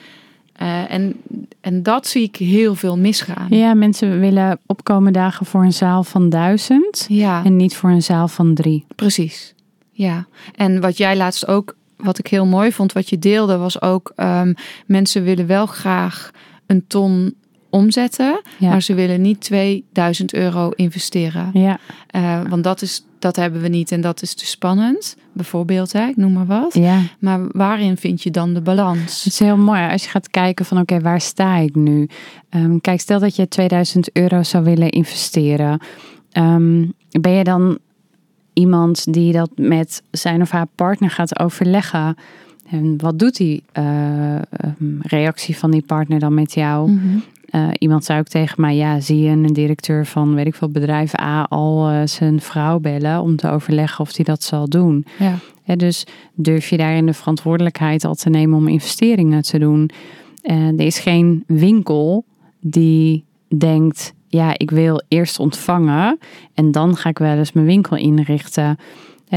eh, 0.53 0.91
en, 0.91 1.15
en 1.61 1.83
dat 1.83 2.07
zie 2.07 2.23
ik 2.23 2.35
heel 2.35 2.75
veel 2.75 2.97
misgaan. 2.97 3.47
ja, 3.49 3.73
mensen 3.73 4.19
willen 4.19 4.59
opkomen 4.65 5.13
dagen 5.13 5.45
voor 5.45 5.63
een 5.63 5.73
zaal 5.73 6.03
van 6.03 6.29
duizend 6.29 7.05
Ja, 7.09 7.43
en 7.43 7.55
niet 7.55 7.75
voor 7.75 7.89
een 7.89 8.03
zaal 8.03 8.27
van 8.27 8.53
drie. 8.53 8.85
precies. 8.95 9.53
Ja, 9.91 10.25
en 10.55 10.81
wat 10.81 10.97
jij 10.97 11.17
laatst 11.17 11.47
ook, 11.47 11.75
wat 11.97 12.17
ik 12.17 12.27
heel 12.27 12.45
mooi 12.45 12.71
vond, 12.71 12.93
wat 12.93 13.09
je 13.09 13.19
deelde, 13.19 13.57
was 13.57 13.81
ook 13.81 14.11
ehm, 14.15 14.53
mensen 14.85 15.23
willen 15.23 15.47
wel 15.47 15.65
graag 15.65 16.31
een 16.65 16.87
ton 16.87 17.33
omzetten, 17.75 18.41
Ja. 18.57 18.69
maar 18.69 18.81
ze 18.81 18.93
willen 18.93 19.21
niet 19.21 19.41
2000 19.41 20.33
euro 20.33 20.69
investeren. 20.69 21.49
Ja, 21.53 21.79
Eh, 22.07 22.41
want 22.49 22.63
dat, 22.63 22.81
is, 22.81 23.05
dat 23.19 23.35
hebben 23.35 23.61
we 23.61 23.67
niet 23.67 23.91
en 23.91 24.01
dat 24.01 24.21
is 24.21 24.33
te 24.33 24.45
spannend. 24.45 25.17
Bijvoorbeeld, 25.33 25.91
hè, 25.93 26.07
ik 26.07 26.17
noem 26.17 26.33
maar 26.33 26.45
wat. 26.45 26.73
ja. 26.73 26.99
Maar 27.19 27.39
waarin 27.51 27.97
vind 27.97 28.23
je 28.23 28.31
dan 28.31 28.53
de 28.53 28.61
balans? 28.61 29.23
Het 29.23 29.33
is 29.33 29.39
heel 29.39 29.57
mooi 29.57 29.89
als 29.91 30.03
je 30.03 30.09
gaat 30.09 30.29
kijken 30.29 30.65
van 30.65 30.79
oké, 30.79 30.99
waar 30.99 31.21
sta 31.21 31.57
ik 31.57 31.75
nu? 31.75 32.07
Ehm, 32.49 32.77
kijk, 32.79 32.99
stel 32.99 33.19
dat 33.19 33.35
je 33.35 33.47
2000 33.47 34.09
euro 34.13 34.43
zou 34.43 34.63
willen 34.63 34.89
investeren. 34.89 35.79
Ehm, 36.31 36.85
ben 37.21 37.31
je 37.31 37.43
dan 37.43 37.77
iemand 38.53 39.13
die 39.13 39.31
dat 39.33 39.49
met 39.55 40.01
zijn 40.11 40.41
of 40.41 40.49
haar 40.51 40.67
partner 40.75 41.09
gaat 41.09 41.39
overleggen? 41.39 42.15
En 42.69 42.97
wat 42.97 43.19
doet 43.19 43.35
die 43.37 43.63
eh, 43.71 44.35
ehm, 44.35 44.41
reactie 45.01 45.57
van 45.57 45.71
die 45.71 45.83
partner 45.85 46.19
dan 46.19 46.33
met 46.33 46.53
jou? 46.53 46.91
Mhm. 46.91 47.17
Eh, 47.55 47.67
iemand 47.77 48.05
zei 48.05 48.19
ook 48.19 48.27
tegen 48.27 48.61
mij, 48.61 48.75
ja, 48.75 48.99
zie 48.99 49.19
je 49.19 49.29
een 49.29 49.53
directeur 49.53 50.05
van, 50.05 50.35
weet 50.35 50.45
ik 50.45 50.55
veel, 50.55 50.69
bedrijf 50.69 51.19
A 51.19 51.43
al 51.43 51.89
eh, 51.89 52.01
zijn 52.05 52.41
vrouw 52.41 52.79
bellen 52.79 53.21
om 53.21 53.35
te 53.35 53.49
overleggen 53.49 53.99
of 53.99 54.15
hij 54.15 54.25
dat 54.25 54.43
zal 54.43 54.69
doen? 54.69 55.05
Ja. 55.65 55.75
Dus 55.75 56.05
durf 56.33 56.69
je 56.69 56.77
daarin 56.77 57.05
de 57.05 57.13
verantwoordelijkheid 57.13 58.03
al 58.03 58.15
te 58.15 58.29
nemen 58.29 58.57
om 58.57 58.67
investeringen 58.67 59.41
te 59.41 59.59
doen? 59.59 59.89
Eh, 60.41 60.67
er 60.67 60.79
is 60.79 60.99
geen 60.99 61.43
winkel 61.47 62.25
die 62.59 63.23
denkt, 63.57 64.13
ja, 64.27 64.53
ik 64.57 64.71
wil 64.71 65.01
eerst 65.07 65.39
ontvangen 65.39 66.19
en 66.53 66.71
dan 66.71 66.95
ga 66.95 67.09
ik 67.09 67.17
wel 67.17 67.37
eens 67.37 67.51
mijn 67.51 67.65
winkel 67.65 67.97
inrichten. 67.97 68.77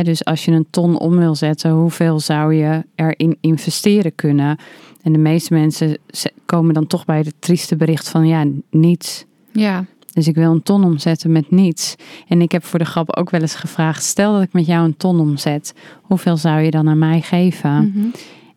Dus 0.02 0.25
als 0.25 0.45
je 0.45 0.50
een 0.50 0.67
ton 0.71 0.99
om 0.99 1.17
wil 1.17 1.35
zetten, 1.35 1.71
hoeveel 1.71 2.21
zou 2.21 2.55
je 2.55 2.85
erin 2.95 3.37
investeren 3.40 4.14
kunnen? 4.14 4.59
En 5.02 5.12
de 5.12 5.19
meeste 5.19 5.55
mensen 5.55 5.99
komen 6.47 6.75
dan 6.75 6.87
toch 6.87 7.05
bij 7.05 7.19
het 7.19 7.35
trieste 7.38 7.76
bericht 7.76 8.09
van, 8.09 8.26
ja, 8.26 8.45
niets. 8.71 9.25
ja, 9.52 9.85
Dus 10.12 10.28
ik 10.28 10.35
wil 10.35 10.50
een 10.50 10.62
ton 10.62 10.85
omzetten 10.85 11.33
met 11.33 11.50
niets. 11.50 11.95
En 12.28 12.40
ik 12.40 12.52
heb 12.52 12.64
voor 12.64 12.78
de 12.78 12.85
grap 12.85 13.17
ook 13.17 13.31
wel 13.31 13.40
eens 13.40 13.55
gevraagd: 13.55 14.02
stel 14.02 14.33
dat 14.33 14.43
ik 14.43 14.52
met 14.52 14.67
jou 14.67 14.85
een 14.85 14.97
ton 14.97 15.21
omzet, 15.21 15.75
hoeveel 16.02 16.37
zou 16.37 16.61
je 16.61 16.71
dan 16.71 16.88
aan 16.88 16.99
mij 16.99 17.21
geven? 17.21 17.93
Mhm. 17.95 18.07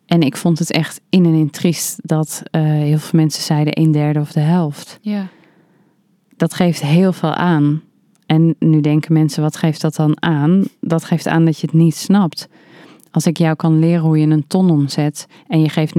En 0.06 0.20
ik 0.20 0.36
vond 0.36 0.58
het 0.58 0.72
echt 0.72 1.00
in 1.10 1.24
en 1.24 1.34
in 1.34 1.50
triest 1.50 1.98
dat 2.02 2.42
eh, 2.50 2.62
heel 2.62 2.98
veel 2.98 3.18
mensen 3.20 3.42
zeiden 3.42 3.80
een 3.80 3.92
derde 3.92 4.20
of 4.20 4.32
de 4.32 4.40
helft. 4.40 4.98
ja. 5.00 5.28
Dat 6.36 6.54
geeft 6.54 6.80
heel 6.82 7.12
veel 7.12 7.34
aan. 7.34 7.82
En 8.32 8.54
nu 8.58 8.80
denken 8.80 9.12
mensen: 9.12 9.42
wat 9.42 9.56
geeft 9.56 9.80
dat 9.80 9.94
dan 9.94 10.22
aan? 10.22 10.64
Dat 10.80 11.04
geeft 11.04 11.26
aan 11.26 11.44
dat 11.44 11.58
je 11.58 11.66
het 11.66 11.74
niet 11.74 11.94
snapt. 11.94 12.48
Als 13.10 13.26
ik 13.26 13.38
jou 13.38 13.56
kan 13.56 13.78
leren 13.78 14.00
hoe 14.00 14.18
je 14.18 14.26
een 14.26 14.46
ton 14.46 14.70
omzet 14.70 15.26
en 15.48 15.60
je 15.60 15.68
geeft 15.68 15.98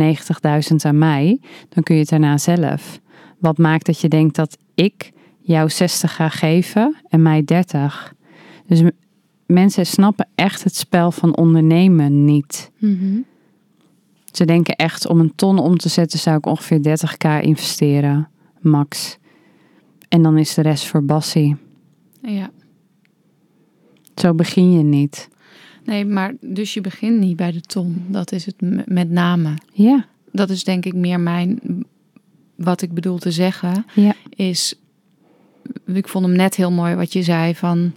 90.000 0.71 0.75
aan 0.77 0.97
mij, 0.97 1.39
dan 1.69 1.83
kun 1.83 1.95
je 1.95 2.01
het 2.01 2.09
daarna 2.09 2.37
zelf. 2.37 2.99
Wat 3.39 3.57
maakt 3.57 3.85
dat 3.85 3.99
je 3.99 4.07
denkt 4.07 4.35
dat 4.35 4.57
ik 4.75 5.11
jou 5.41 5.69
60 5.69 6.15
ga 6.15 6.29
geven 6.29 6.95
en 7.09 7.21
mij 7.21 7.43
30? 7.43 8.13
Dus 8.67 8.81
mensen 9.45 9.85
snappen 9.85 10.27
echt 10.35 10.63
het 10.63 10.75
spel 10.75 11.11
van 11.11 11.37
ondernemen 11.37 12.25
niet. 12.25 12.71
Mhm. 12.79 13.19
Ze 14.31 14.45
denken 14.45 14.75
echt 14.75 15.07
om 15.07 15.19
een 15.19 15.35
ton 15.35 15.59
om 15.59 15.77
te 15.77 15.89
zetten 15.89 16.19
zou 16.19 16.37
ik 16.37 16.45
ongeveer 16.45 16.79
30k 16.81 17.41
investeren, 17.41 18.29
max. 18.61 19.17
En 20.09 20.21
dan 20.21 20.37
is 20.37 20.53
de 20.53 20.61
rest 20.61 20.87
voor 20.87 21.03
Bassie. 21.03 21.62
Ja. 22.23 22.49
Zo 24.15 24.33
begin 24.33 24.71
je 24.77 24.83
niet. 24.83 25.29
Nee, 25.85 26.05
maar 26.05 26.33
dus 26.41 26.73
je 26.73 26.81
begint 26.81 27.19
niet 27.19 27.35
bij 27.35 27.51
de 27.51 27.61
ton. 27.61 28.05
Dat 28.07 28.31
is 28.31 28.45
het 28.45 28.55
met 28.87 29.09
name. 29.09 29.53
Ja, 29.73 30.05
Dat 30.31 30.49
is 30.49 30.63
denk 30.63 30.85
ik 30.85 30.93
meer 30.93 31.19
mijn, 31.19 31.59
wat 32.55 32.81
ik 32.81 32.93
bedoel 32.93 33.17
te 33.17 33.31
zeggen, 33.31 33.85
ja, 33.93 34.13
is, 34.35 34.75
ik 35.85 36.07
vond 36.07 36.25
hem 36.25 36.35
net 36.35 36.55
heel 36.55 36.71
mooi 36.71 36.95
wat 36.95 37.13
je 37.13 37.23
zei 37.23 37.55
van, 37.55 37.93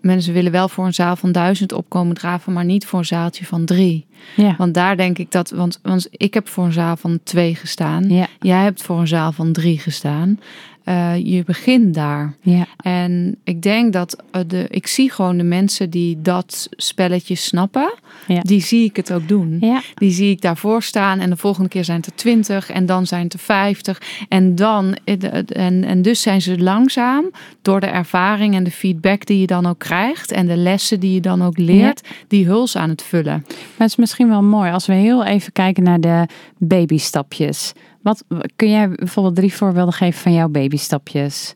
mensen 0.00 0.32
willen 0.32 0.52
wel 0.52 0.68
voor 0.68 0.86
een 0.86 0.94
zaal 0.94 1.16
van 1.16 1.32
duizend 1.32 1.72
opkomen 1.72 2.14
draven, 2.14 2.52
maar 2.52 2.64
niet 2.64 2.86
voor 2.86 2.98
een 2.98 3.04
zaaltje 3.04 3.44
van 3.44 3.64
drie. 3.64 4.06
ja. 4.36 4.54
Want 4.58 4.74
daar 4.74 4.96
denk 4.96 5.18
ik 5.18 5.30
dat, 5.30 5.50
want, 5.50 5.78
want 5.82 6.08
ik 6.10 6.34
heb 6.34 6.48
voor 6.48 6.64
een 6.64 6.72
zaal 6.72 6.96
van 6.96 7.20
twee 7.22 7.54
gestaan. 7.54 8.08
Ja, 8.10 8.26
Jij 8.40 8.62
hebt 8.62 8.82
voor 8.82 9.00
een 9.00 9.08
zaal 9.08 9.32
van 9.32 9.52
drie 9.52 9.78
gestaan. 9.78 10.38
Eh, 10.84 11.12
je 11.16 11.42
begint 11.44 11.94
daar. 11.94 12.34
ja, 12.40 12.66
En 12.76 13.36
ik 13.44 13.62
denk 13.62 13.92
dat 13.92 14.22
eh, 14.30 14.40
de, 14.46 14.66
ik 14.70 14.86
zie 14.86 15.10
gewoon 15.10 15.36
de 15.36 15.42
mensen 15.44 15.90
die 15.90 16.22
dat 16.22 16.68
spelletje 16.70 17.34
snappen, 17.34 17.94
Ja. 18.26 18.40
die 18.40 18.60
zie 18.60 18.84
ik 18.84 18.96
het 18.96 19.12
ook 19.12 19.28
doen. 19.28 19.56
ja. 19.60 19.80
Die 19.94 20.10
zie 20.10 20.30
ik 20.30 20.40
daarvoor 20.40 20.82
staan 20.82 21.18
en 21.20 21.30
de 21.30 21.36
volgende 21.36 21.68
keer 21.68 21.84
zijn 21.84 21.96
het 21.96 22.06
er 22.06 22.14
twintig 22.14 22.70
en 22.70 22.86
dan 22.86 23.06
zijn 23.06 23.22
het 23.24 23.32
er 23.32 23.38
vijftig. 23.38 24.00
En 24.28 24.54
dan, 24.54 24.96
en, 25.04 25.84
en 25.84 26.02
dus 26.02 26.20
zijn 26.22 26.42
ze 26.42 26.58
langzaam 26.58 27.30
door 27.62 27.80
de 27.80 27.86
ervaring 27.86 28.54
en 28.54 28.64
de 28.64 28.70
feedback 28.70 29.26
die 29.26 29.40
je 29.40 29.46
dan 29.46 29.66
ook 29.66 29.78
krijgt 29.78 30.32
en 30.32 30.46
de 30.46 30.56
lessen 30.56 31.00
die 31.00 31.12
je 31.14 31.20
dan 31.20 31.42
ook 31.42 31.58
leert, 31.58 32.08
die 32.28 32.46
huls 32.46 32.76
aan 32.76 32.88
het 32.88 33.02
vullen. 33.02 33.44
Maar 33.46 33.56
het 33.78 33.88
is 33.88 33.96
misschien 33.96 34.28
wel 34.28 34.42
mooi 34.42 34.72
als 34.72 34.86
we 34.86 34.92
heel 34.94 35.24
even 35.24 35.52
kijken 35.52 35.82
naar 35.82 36.00
de 36.00 36.26
babystapjes. 36.58 37.72
Wat 38.04 38.24
kun 38.56 38.70
jij 38.70 38.88
bijvoorbeeld 38.88 39.36
drie 39.36 39.54
voorbeelden 39.54 39.94
geven 39.94 40.20
van 40.20 40.32
jouw 40.32 40.48
babystapjes? 40.48 41.54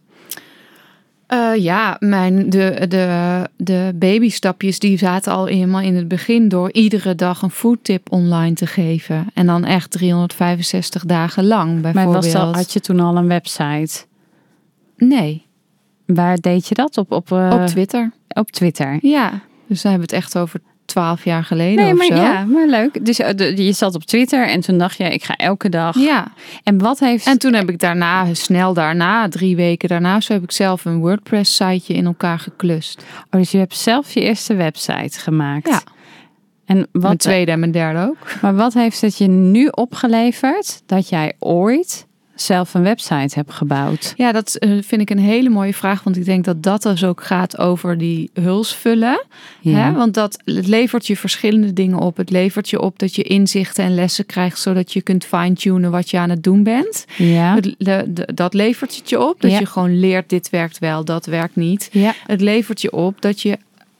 Eh, 1.27 1.55
ja, 1.57 1.97
mijn, 2.01 2.51
de, 2.51 2.87
de, 2.89 3.49
de 3.57 3.93
babystapjes 3.95 4.79
die 4.79 4.99
zaten 4.99 5.33
al 5.33 5.47
helemaal 5.47 5.81
in 5.81 5.97
het 5.97 6.09
begin 6.09 6.49
door 6.49 6.73
iedere 6.73 7.15
dag 7.15 7.43
een 7.43 7.51
foodtip 7.51 8.13
online 8.13 8.55
te 8.55 8.67
geven. 8.67 9.27
En 9.35 9.47
dan 9.47 9.65
echt 9.65 9.91
365 9.91 11.05
dagen 11.05 11.47
lang 11.47 11.73
Maar 11.73 11.93
bijvoorbeeld. 11.93 12.25
was 12.25 12.35
al, 12.35 12.55
had 12.55 12.73
je 12.73 12.81
toen 12.81 13.01
al 13.01 13.17
een 13.17 13.29
website? 13.29 14.05
Nee, 14.97 15.47
Waar 16.15 16.41
deed 16.41 16.69
je 16.69 16.75
dat? 16.75 16.97
Op, 16.97 17.13
op, 17.13 17.33
eh, 17.33 17.59
op 17.61 17.67
Twitter. 17.67 18.13
op 18.29 18.51
Twitter. 18.51 18.99
Ja, 19.01 19.31
dus 19.67 19.83
dan 19.83 19.91
hebben 19.91 20.09
we 20.09 20.15
het 20.17 20.25
echt 20.25 20.39
over 20.39 20.61
twaalf 20.89 21.25
jaar 21.25 21.45
geleden 21.45 21.85
Nee, 21.85 21.93
of 21.93 21.99
maar 21.99 22.07
zo. 22.07 22.23
ja, 22.23 22.45
maar 22.45 22.67
leuk. 22.67 23.05
Dus 23.07 23.19
eh, 23.19 23.57
je 23.57 23.73
zat 23.73 23.95
op 23.95 24.05
Twitter 24.05 24.49
en 24.49 24.61
toen 24.61 24.79
dacht 24.79 24.97
je, 24.97 25.05
ik 25.05 25.25
ga 25.25 25.37
elke 25.37 25.69
dag. 25.69 25.97
Ja, 25.99 26.33
En 26.63 26.79
wat 26.79 26.99
heeft. 26.99 27.27
en 27.27 27.39
toen 27.39 27.53
heb 27.53 27.69
ik 27.69 27.79
daarna, 27.79 28.35
snel 28.35 28.73
daarna, 28.75 29.29
drie 29.29 29.57
weken 29.57 29.89
daarna, 29.89 30.21
zo 30.21 30.33
heb 30.33 30.43
ik 30.43 30.53
zelf 30.53 30.85
een 30.85 30.99
WordPress-siteje 30.99 31.95
in 31.95 32.07
elkaar 32.07 32.39
geklust. 32.39 33.03
oh, 33.31 33.41
dus 33.41 33.51
je 33.51 33.59
hebt 33.59 33.77
zelf 33.77 34.13
je 34.15 34.21
eerste 34.21 34.55
website 34.55 35.21
gemaakt. 35.21 35.69
Ja. 35.69 35.81
En 36.65 36.77
Mijn 36.77 36.89
wat, 36.93 37.19
tweede 37.19 37.51
en 37.51 37.59
mijn 37.59 37.73
derde 37.73 38.01
ook. 38.09 38.17
maar 38.43 38.55
wat 38.57 38.75
heeft 38.75 39.01
het 39.01 39.19
je 39.19 39.27
nu 39.29 39.67
opgeleverd 39.71 40.83
dat 40.87 41.09
jij 41.09 41.33
ooit 41.39 42.07
zelf 42.43 42.75
een 42.75 42.83
website 42.83 43.35
hebt 43.35 43.53
gebouwd? 43.53 44.15
Ja, 44.17 44.33
dat 44.33 44.55
eh, 44.55 44.71
vind 44.83 45.01
ik 45.01 45.11
een 45.11 45.19
hele 45.19 45.49
mooie 45.49 45.75
vraag. 45.75 46.03
Want 46.03 46.17
ik 46.17 46.25
denk 46.25 46.45
dat 46.45 46.63
dat 46.63 46.83
dus 46.83 47.05
ook 47.05 47.23
gaat 47.25 47.59
over 47.59 47.99
die 47.99 48.31
hulsvullen. 48.41 49.25
Hè? 49.63 49.93
Want 49.93 50.15
dat 50.15 50.39
het 50.45 50.67
levert 50.67 51.07
je 51.07 51.17
verschillende 51.17 51.73
dingen 51.73 51.99
op. 51.99 52.17
Het 52.17 52.31
levert 52.31 52.71
je 52.71 52.81
op 52.81 52.99
dat 52.99 53.15
je 53.15 53.23
inzichten 53.23 53.85
en 53.85 53.95
lessen 53.95 54.27
krijgt. 54.27 54.59
Zodat 54.61 54.93
je 54.93 55.03
kunt 55.03 55.25
fine-tunen 55.25 55.91
wat 55.91 56.11
je 56.11 56.19
aan 56.19 56.31
het 56.31 56.43
doen 56.43 56.63
bent. 56.63 57.05
ja. 57.17 57.55
Het, 57.55 57.75
de- 57.79 58.05
de- 58.13 58.29
dat 58.35 58.55
levert 58.55 58.97
het 58.97 59.09
je 59.11 59.21
op. 59.29 59.41
Dat 59.41 59.51
Ja. 59.51 59.59
je 59.59 59.67
gewoon 59.67 59.99
leert 60.01 60.29
dit 60.29 60.51
werkt 60.51 60.79
wel, 60.79 61.05
dat 61.05 61.27
werkt 61.27 61.57
niet. 61.57 61.89
Ja. 61.93 62.15
Het 62.27 62.41
levert 62.41 62.81
je 62.81 62.93
op 62.93 63.21
dat 63.23 63.41
je 63.43 63.59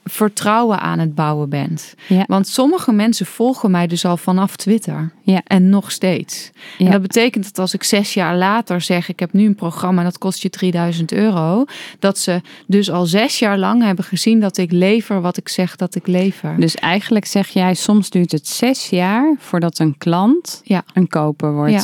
vertrouwen 0.09 0.79
aan 0.79 0.99
het 0.99 1.15
bouwen 1.15 1.49
bent. 1.49 1.93
Ja. 2.07 2.23
Want 2.27 2.47
sommige 2.47 2.91
mensen 2.91 3.25
volgen 3.25 3.71
mij 3.71 3.87
dus 3.87 4.05
al 4.05 4.17
vanaf 4.17 4.55
Twitter. 4.55 5.11
Ja. 5.21 5.41
En 5.43 5.69
nog 5.69 5.91
steeds. 5.91 6.51
Ja. 6.77 6.85
En 6.85 6.91
dat 6.91 7.01
betekent 7.01 7.43
dat 7.43 7.59
als 7.59 7.73
ik 7.73 7.83
zes 7.83 8.13
jaar 8.13 8.37
later 8.37 8.81
zeg... 8.81 9.09
ik 9.09 9.19
heb 9.19 9.33
nu 9.33 9.45
een 9.45 9.55
programma 9.55 10.03
dat 10.03 10.17
kost 10.17 10.41
je 10.41 10.49
3000 10.49 11.11
euro... 11.11 11.65
dat 11.99 12.17
ze 12.17 12.41
dus 12.67 12.91
al 12.91 13.05
zes 13.05 13.39
jaar 13.39 13.57
lang 13.57 13.83
hebben 13.83 14.05
gezien 14.05 14.39
dat 14.39 14.57
ik 14.57 14.71
lever 14.71 15.21
wat 15.21 15.37
ik 15.37 15.49
zeg 15.49 15.75
dat 15.75 15.95
ik 15.95 16.07
lever. 16.07 16.55
Dus 16.59 16.75
eigenlijk 16.75 17.25
zeg 17.25 17.47
jij, 17.47 17.73
soms 17.73 18.09
duurt 18.09 18.31
het 18.31 18.47
zes 18.47 18.89
jaar 18.89 19.35
voordat 19.39 19.79
een 19.79 19.97
klant 19.97 20.61
Ja. 20.63 20.83
een 20.93 21.07
koper 21.07 21.53
wordt. 21.53 21.71
Ja. 21.71 21.83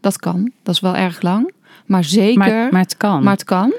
Dat 0.00 0.18
kan. 0.18 0.50
Dat 0.62 0.74
is 0.74 0.80
wel 0.80 0.96
erg 0.96 1.22
lang. 1.22 1.52
Maar 1.86 2.04
zeker... 2.04 2.38
Maar, 2.38 2.68
maar 2.72 2.82
het 2.82 2.96
kan. 2.96 3.22
Maar 3.22 3.32
het 3.32 3.44
kan. 3.44 3.72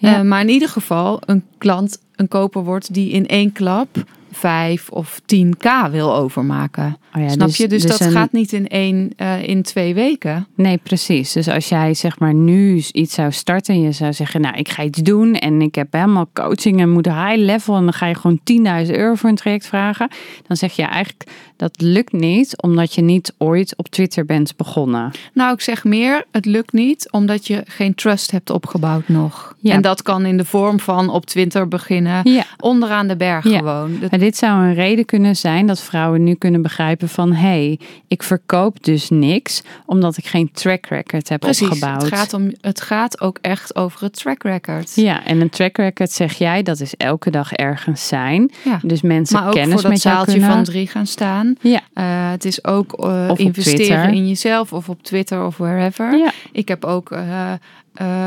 Eh, 0.00 0.20
maar 0.20 0.40
in 0.40 0.48
ieder 0.48 0.68
geval 0.68 1.20
een 1.26 1.44
klant 1.58 1.98
een 2.16 2.28
koper 2.28 2.64
wordt 2.64 2.94
die 2.94 3.10
in 3.10 3.26
één 3.26 3.52
klap 3.52 3.88
5 4.30 4.88
of 4.90 5.20
10k 5.26 5.90
wil 5.90 6.14
overmaken. 6.14 6.96
Oh 7.16 7.22
ja, 7.22 7.28
Snap 7.28 7.48
je? 7.48 7.68
Dus, 7.68 7.82
dat 7.82 8.00
een- 8.00 8.10
gaat 8.10 8.32
niet 8.32 8.52
in 8.52 8.68
één, 8.68 9.10
eh, 9.16 9.48
in 9.48 9.62
twee 9.62 9.94
weken. 9.94 10.46
Nee, 10.54 10.76
precies. 10.78 11.32
Dus 11.32 11.48
als 11.48 11.68
jij 11.68 11.94
zeg 11.94 12.18
maar 12.18 12.34
nu 12.34 12.82
iets 12.92 13.14
zou 13.14 13.32
starten 13.32 13.74
en 13.74 13.80
je 13.82 13.92
zou 13.92 14.12
zeggen, 14.12 14.40
nou 14.40 14.56
ik 14.56 14.68
ga 14.68 14.82
iets 14.82 14.98
doen 15.02 15.34
en 15.34 15.62
ik 15.62 15.74
heb 15.74 15.92
helemaal 15.92 16.28
coaching 16.32 16.80
en 16.80 16.90
moet 16.90 17.06
high 17.06 17.36
level 17.36 17.76
en 17.76 17.82
dan 17.84 17.92
ga 17.92 18.06
je 18.06 18.14
gewoon 18.14 18.40
10.000 18.44 18.96
euro 18.96 19.14
voor 19.14 19.28
een 19.28 19.34
traject 19.36 19.66
vragen, 19.66 20.08
dan 20.46 20.56
zeg 20.56 20.72
je 20.72 20.82
eigenlijk 20.82 21.30
dat 21.56 21.80
lukt 21.80 22.12
niet 22.12 22.62
omdat 22.62 22.94
je 22.94 23.02
niet 23.02 23.34
ooit 23.38 23.76
op 23.76 23.88
Twitter 23.88 24.24
bent 24.24 24.56
begonnen. 24.56 25.10
Nou, 25.34 25.52
ik 25.54 25.60
zeg 25.60 25.84
meer, 25.84 26.24
het 26.30 26.44
lukt 26.46 26.72
niet 26.72 27.10
omdat 27.10 27.46
je 27.46 27.62
geen 27.66 27.94
trust 27.94 28.30
hebt 28.30 28.50
opgebouwd 28.50 29.08
nog. 29.08 29.54
Ja. 29.58 29.74
En 29.74 29.82
dat 29.82 30.02
kan 30.02 30.24
in 30.26 30.36
de 30.36 30.44
vorm 30.44 30.80
van 30.80 31.08
op 31.08 31.26
Twitter 31.26 31.68
beginnen, 31.68 32.30
Ja. 32.30 32.44
onderaan 32.60 33.06
de 33.08 33.16
berg 33.16 33.48
Ja. 33.48 33.58
gewoon. 33.58 33.98
Dat- 34.00 34.10
dit 34.20 34.36
zou 34.36 34.62
een 34.62 34.74
reden 34.74 35.04
kunnen 35.04 35.36
zijn 35.36 35.66
dat 35.66 35.80
vrouwen 35.80 36.24
nu 36.24 36.34
kunnen 36.34 36.62
begrijpen 36.62 37.08
van 37.08 37.32
hé, 37.32 37.48
hey, 37.48 37.78
ik 38.08 38.22
verkoop 38.22 38.84
dus 38.84 39.10
niks 39.10 39.62
omdat 39.86 40.16
ik 40.16 40.26
geen 40.26 40.50
track 40.52 40.86
record 40.86 41.28
heb 41.28 41.40
Precies, 41.40 41.66
opgebouwd. 41.68 42.02
het 42.02 42.14
gaat, 42.14 42.32
om, 42.32 42.52
het 42.60 42.80
gaat 42.80 43.20
ook 43.20 43.38
echt 43.40 43.76
over 43.76 44.02
het 44.02 44.16
track 44.16 44.42
record. 44.42 44.92
Ja, 44.94 45.24
en 45.24 45.40
een 45.40 45.48
track 45.50 45.76
record 45.76 46.10
zeg 46.10 46.32
jij, 46.32 46.62
dat 46.62 46.80
is 46.80 46.94
elke 46.96 47.30
dag 47.30 47.52
ergens 47.52 48.08
zijn. 48.08 48.50
Ja. 48.64 48.80
Dus 48.82 49.02
mensen 49.02 49.36
Maar 49.36 49.46
ook 49.46 49.54
kennis 49.54 49.72
voor 49.72 49.82
dat 49.82 49.90
met 49.90 50.00
zaaltje 50.00 50.32
kunnen. 50.32 50.50
van 50.50 50.64
drie 50.64 50.86
gaan 50.86 51.06
staan. 51.06 51.54
Ja. 51.60 51.80
Eh, 51.92 52.30
het 52.30 52.44
is 52.44 52.64
ook 52.64 52.92
eh, 52.92 53.30
investeren 53.36 54.14
in 54.14 54.28
jezelf 54.28 54.72
of 54.72 54.88
op 54.88 55.02
Twitter 55.02 55.44
of 55.44 55.56
wherever. 55.56 56.18
Ja. 56.18 56.32
Ik 56.52 56.68
heb 56.68 56.84
ook 56.84 57.10
eh, 57.10 57.52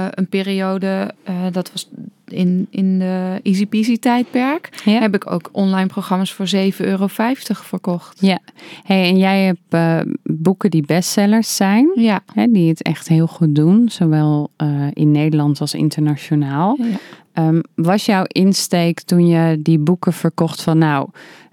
een 0.10 0.28
periode, 0.30 1.14
dat 1.52 1.72
was 1.72 1.90
in, 2.34 2.68
in 2.70 3.00
de 3.00 3.40
Easy 3.44 3.66
Peasy 3.66 3.98
tijdperk, 3.98 4.82
Ja. 4.86 5.00
heb 5.00 5.16
ik 5.16 5.32
ook 5.32 5.50
online 5.52 5.88
programma's 5.88 6.34
voor 6.34 6.48
7,50 6.56 6.78
euro 6.78 7.08
verkocht. 7.08 8.22
Ja, 8.22 8.40
hey, 8.84 9.10
en 9.10 9.18
jij 9.18 9.44
hebt 9.44 9.60
eh, 9.70 10.00
boeken 10.24 10.72
die 10.72 10.86
bestsellers 10.86 11.56
zijn, 11.56 11.92
Ja. 11.96 12.22
hè, 12.34 12.48
die 12.52 12.70
het 12.70 12.82
echt 12.82 13.08
heel 13.08 13.28
goed 13.28 13.56
doen, 13.56 13.90
zowel 13.90 14.50
eh, 14.56 14.88
in 14.94 15.12
Nederland 15.12 15.62
als 15.62 15.74
internationaal. 15.74 16.78
Ja. 16.80 16.86
Ehm, 17.34 17.62
was 17.76 18.06
jouw 18.06 18.24
insteek 18.28 19.02
toen 19.02 19.28
je 19.28 19.60
die 19.62 19.80
boeken 19.80 20.14
verkocht 20.14 20.62
van 20.64 20.78
nou, 20.78 21.10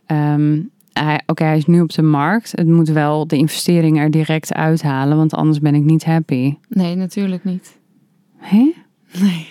ehm, 0.07 0.59
oké, 1.27 1.45
hij 1.45 1.57
is 1.57 1.67
nu 1.67 1.81
op 1.81 1.93
de 1.93 2.03
markt, 2.03 2.53
het 2.57 2.67
moet 2.67 2.89
wel 2.89 3.27
de 3.27 3.37
investering 3.37 3.99
er 3.99 4.11
direct 4.11 4.55
uithalen, 4.55 5.17
want 5.17 5.35
anders 5.35 5.59
ben 5.61 5.75
ik 5.75 5.83
niet 5.85 6.05
happy. 6.05 6.55
Nee, 6.69 6.95
natuurlijk 6.95 7.45
niet. 7.45 7.79
Hè? 8.37 8.73
Nee. 9.21 9.47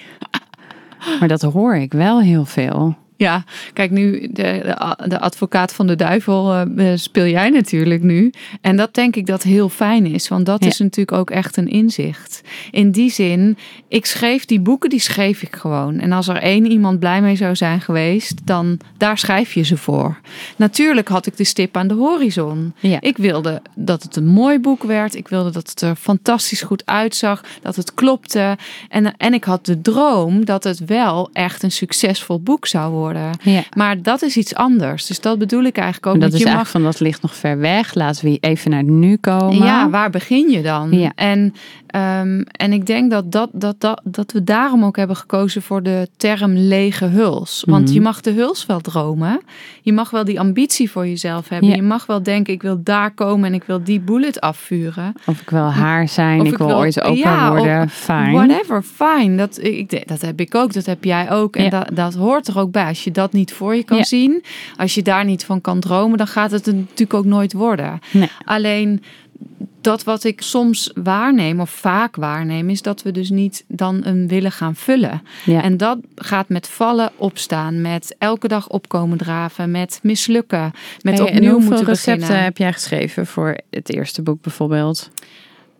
Maar 1.19 1.27
dat 1.27 1.41
hoor 1.41 1.75
ik 1.75 1.93
wel 1.93 2.21
heel 2.21 2.45
veel. 2.45 2.95
Ja, 3.19 3.43
kijk 3.73 3.91
nu, 3.91 4.29
de, 4.31 4.75
de, 5.07 5.19
advocaat 5.19 5.73
van 5.73 5.87
de 5.87 5.95
duivel 5.95 6.53
eh, 6.53 6.91
speel 6.95 7.25
jij 7.25 7.49
natuurlijk 7.49 8.03
nu. 8.03 8.31
En 8.61 8.75
dat 8.77 8.93
denk 8.93 9.15
ik 9.15 9.25
dat 9.25 9.43
heel 9.43 9.69
fijn 9.69 10.05
is, 10.05 10.27
want 10.27 10.45
dat 10.45 10.63
Ja. 10.63 10.69
is 10.69 10.77
natuurlijk 10.79 11.17
ook 11.17 11.29
echt 11.29 11.57
een 11.57 11.67
inzicht. 11.67 12.41
In 12.71 12.91
die 12.91 13.11
zin, 13.11 13.57
ik 13.87 14.05
schreef 14.05 14.45
die 14.45 14.59
boeken, 14.59 14.89
die 14.89 14.99
schreef 14.99 15.41
ik 15.41 15.55
gewoon. 15.55 15.99
En 15.99 16.11
als 16.11 16.27
er 16.27 16.35
één 16.35 16.65
iemand 16.65 16.99
blij 16.99 17.21
mee 17.21 17.35
zou 17.35 17.55
zijn 17.55 17.81
geweest, 17.81 18.45
dan 18.47 18.79
daar 18.97 19.17
schrijf 19.17 19.53
je 19.53 19.63
ze 19.63 19.77
voor. 19.77 20.19
Natuurlijk 20.55 21.07
had 21.07 21.25
ik 21.25 21.37
de 21.37 21.43
stip 21.43 21.77
aan 21.77 21.87
de 21.87 21.93
horizon. 21.93 22.73
Ja. 22.79 23.01
Ik 23.01 23.17
wilde 23.17 23.61
dat 23.75 24.03
het 24.03 24.15
een 24.15 24.27
mooi 24.27 24.59
boek 24.59 24.83
werd. 24.83 25.15
Ik 25.15 25.27
wilde 25.27 25.51
dat 25.51 25.69
het 25.69 25.81
er 25.81 25.95
fantastisch 25.95 26.61
goed 26.61 26.85
uitzag, 26.85 27.43
dat 27.61 27.75
het 27.75 27.93
klopte. 27.93 28.57
En, 28.89 29.17
en 29.17 29.33
ik 29.33 29.43
had 29.43 29.65
de 29.65 29.81
droom 29.81 30.45
dat 30.45 30.63
het 30.63 30.85
wel 30.85 31.29
echt 31.33 31.63
een 31.63 31.71
succesvol 31.71 32.39
boek 32.41 32.67
zou 32.67 32.91
worden. 32.91 33.07
Ja. 33.41 33.63
Maar 33.75 34.01
dat 34.01 34.21
is 34.21 34.37
iets 34.37 34.55
anders. 34.55 35.05
Dus 35.05 35.19
dat 35.21 35.37
bedoel 35.37 35.63
ik 35.63 35.75
eigenlijk 35.77 36.07
ook. 36.07 36.13
En 36.13 36.19
dat 36.19 36.33
is 36.33 36.39
je 36.39 36.45
eigenlijk 36.45 36.75
van 36.75 36.83
dat 36.83 36.99
ligt 36.99 37.21
nog 37.21 37.35
ver 37.35 37.59
weg. 37.59 37.93
Laten 37.93 38.25
we 38.25 38.37
even 38.39 38.69
naar 38.71 38.79
het 38.79 38.87
nu 38.89 39.17
komen. 39.17 39.65
Ja, 39.65 39.89
waar 39.89 40.09
begin 40.09 40.49
je 40.49 40.61
dan? 40.61 40.91
Ja. 40.91 41.11
En, 41.15 41.53
ehm, 41.87 42.41
en 42.51 42.73
ik 42.73 42.85
denk 42.85 43.11
dat, 43.11 43.31
dat, 43.31 43.49
dat, 43.53 43.75
dat, 43.79 44.01
dat 44.03 44.31
we 44.31 44.43
daarom 44.43 44.85
ook 44.85 44.97
hebben 44.97 45.15
gekozen 45.15 45.61
voor 45.61 45.83
de 45.83 46.09
term 46.17 46.53
lege 46.53 47.05
huls. 47.05 47.63
Want 47.67 47.85
Mhm. 47.85 47.93
je 47.93 48.01
mag 48.01 48.21
de 48.21 48.31
huls 48.31 48.65
wel 48.65 48.79
dromen. 48.79 49.41
Je 49.81 49.93
mag 49.93 50.09
wel 50.09 50.23
die 50.23 50.39
ambitie 50.39 50.91
voor 50.91 51.07
jezelf 51.07 51.49
hebben. 51.49 51.69
Ja. 51.69 51.75
Je 51.75 51.81
mag 51.81 52.05
wel 52.05 52.23
denken, 52.23 52.53
ik 52.53 52.61
wil 52.61 52.79
daar 52.83 53.11
komen 53.11 53.47
en 53.49 53.53
ik 53.53 53.63
wil 53.63 53.83
die 53.83 53.99
bullet 53.99 54.41
afvuren. 54.41 55.13
Of 55.25 55.41
ik 55.41 55.49
wil 55.49 55.71
haar 55.71 56.07
zijn, 56.07 56.41
Of 56.41 56.47
ik, 56.47 56.57
wil, 56.57 56.67
wil- 56.67 56.77
ooit 56.77 57.01
opa 57.01 57.13
ja, 57.17 57.49
worden. 57.55 57.89
Fijn. 57.89 58.31
Whatever, 58.33 58.83
fine. 58.83 59.35
Dat, 59.35 59.57
ik, 59.63 60.07
dat 60.07 60.21
heb 60.21 60.39
ik 60.39 60.55
ook, 60.55 60.73
dat 60.73 60.85
heb 60.85 61.03
jij 61.03 61.31
ook. 61.31 61.55
En 61.55 61.69
dat, 61.69 61.89
dat 61.93 62.13
hoort 62.13 62.47
er 62.47 62.59
ook 62.59 62.71
bij. 62.71 62.85
Als 62.87 62.98
je 63.03 63.11
dat 63.11 63.33
niet 63.33 63.53
voor 63.53 63.75
je 63.75 63.83
kan 63.83 63.97
Ja. 63.97 64.03
zien, 64.03 64.43
als 64.77 64.93
je 64.95 65.01
daar 65.01 65.25
niet 65.25 65.45
van 65.45 65.61
kan 65.61 65.79
dromen, 65.79 66.17
dan 66.17 66.27
gaat 66.27 66.51
het 66.51 66.65
natuurlijk 66.65 67.13
ook 67.13 67.25
nooit 67.25 67.53
worden. 67.53 67.99
Nee. 68.11 68.29
Alleen 68.45 69.03
dat 69.81 70.03
wat 70.03 70.23
ik 70.23 70.41
soms 70.41 70.91
waarneem, 70.93 71.59
of 71.59 71.69
vaak 71.69 72.15
waarneem, 72.15 72.69
is 72.69 72.81
dat 72.81 73.01
we 73.01 73.11
dus 73.11 73.29
niet 73.29 73.63
dan 73.67 74.01
een 74.05 74.27
willen 74.27 74.51
gaan 74.51 74.75
vullen. 74.75 75.21
Ja. 75.45 75.63
En 75.63 75.77
dat 75.77 75.97
gaat 76.15 76.49
met 76.49 76.67
vallen 76.67 77.11
opstaan, 77.15 77.81
met 77.81 78.15
elke 78.17 78.47
dag 78.47 78.67
opkomen 78.67 79.17
draven, 79.17 79.71
met 79.71 79.99
mislukken, 80.03 80.71
met 81.01 81.17
Hey, 81.17 81.27
en 81.27 81.33
opnieuw 81.33 81.51
hoeveel 81.51 81.69
moeten 81.69 81.87
recepten 81.87 82.19
beginnen. 82.19 82.43
heb 82.43 82.57
jij 82.57 82.73
geschreven 82.73 83.27
voor 83.27 83.57
het 83.69 83.93
eerste 83.93 84.21
boek 84.21 84.41
bijvoorbeeld? 84.41 85.09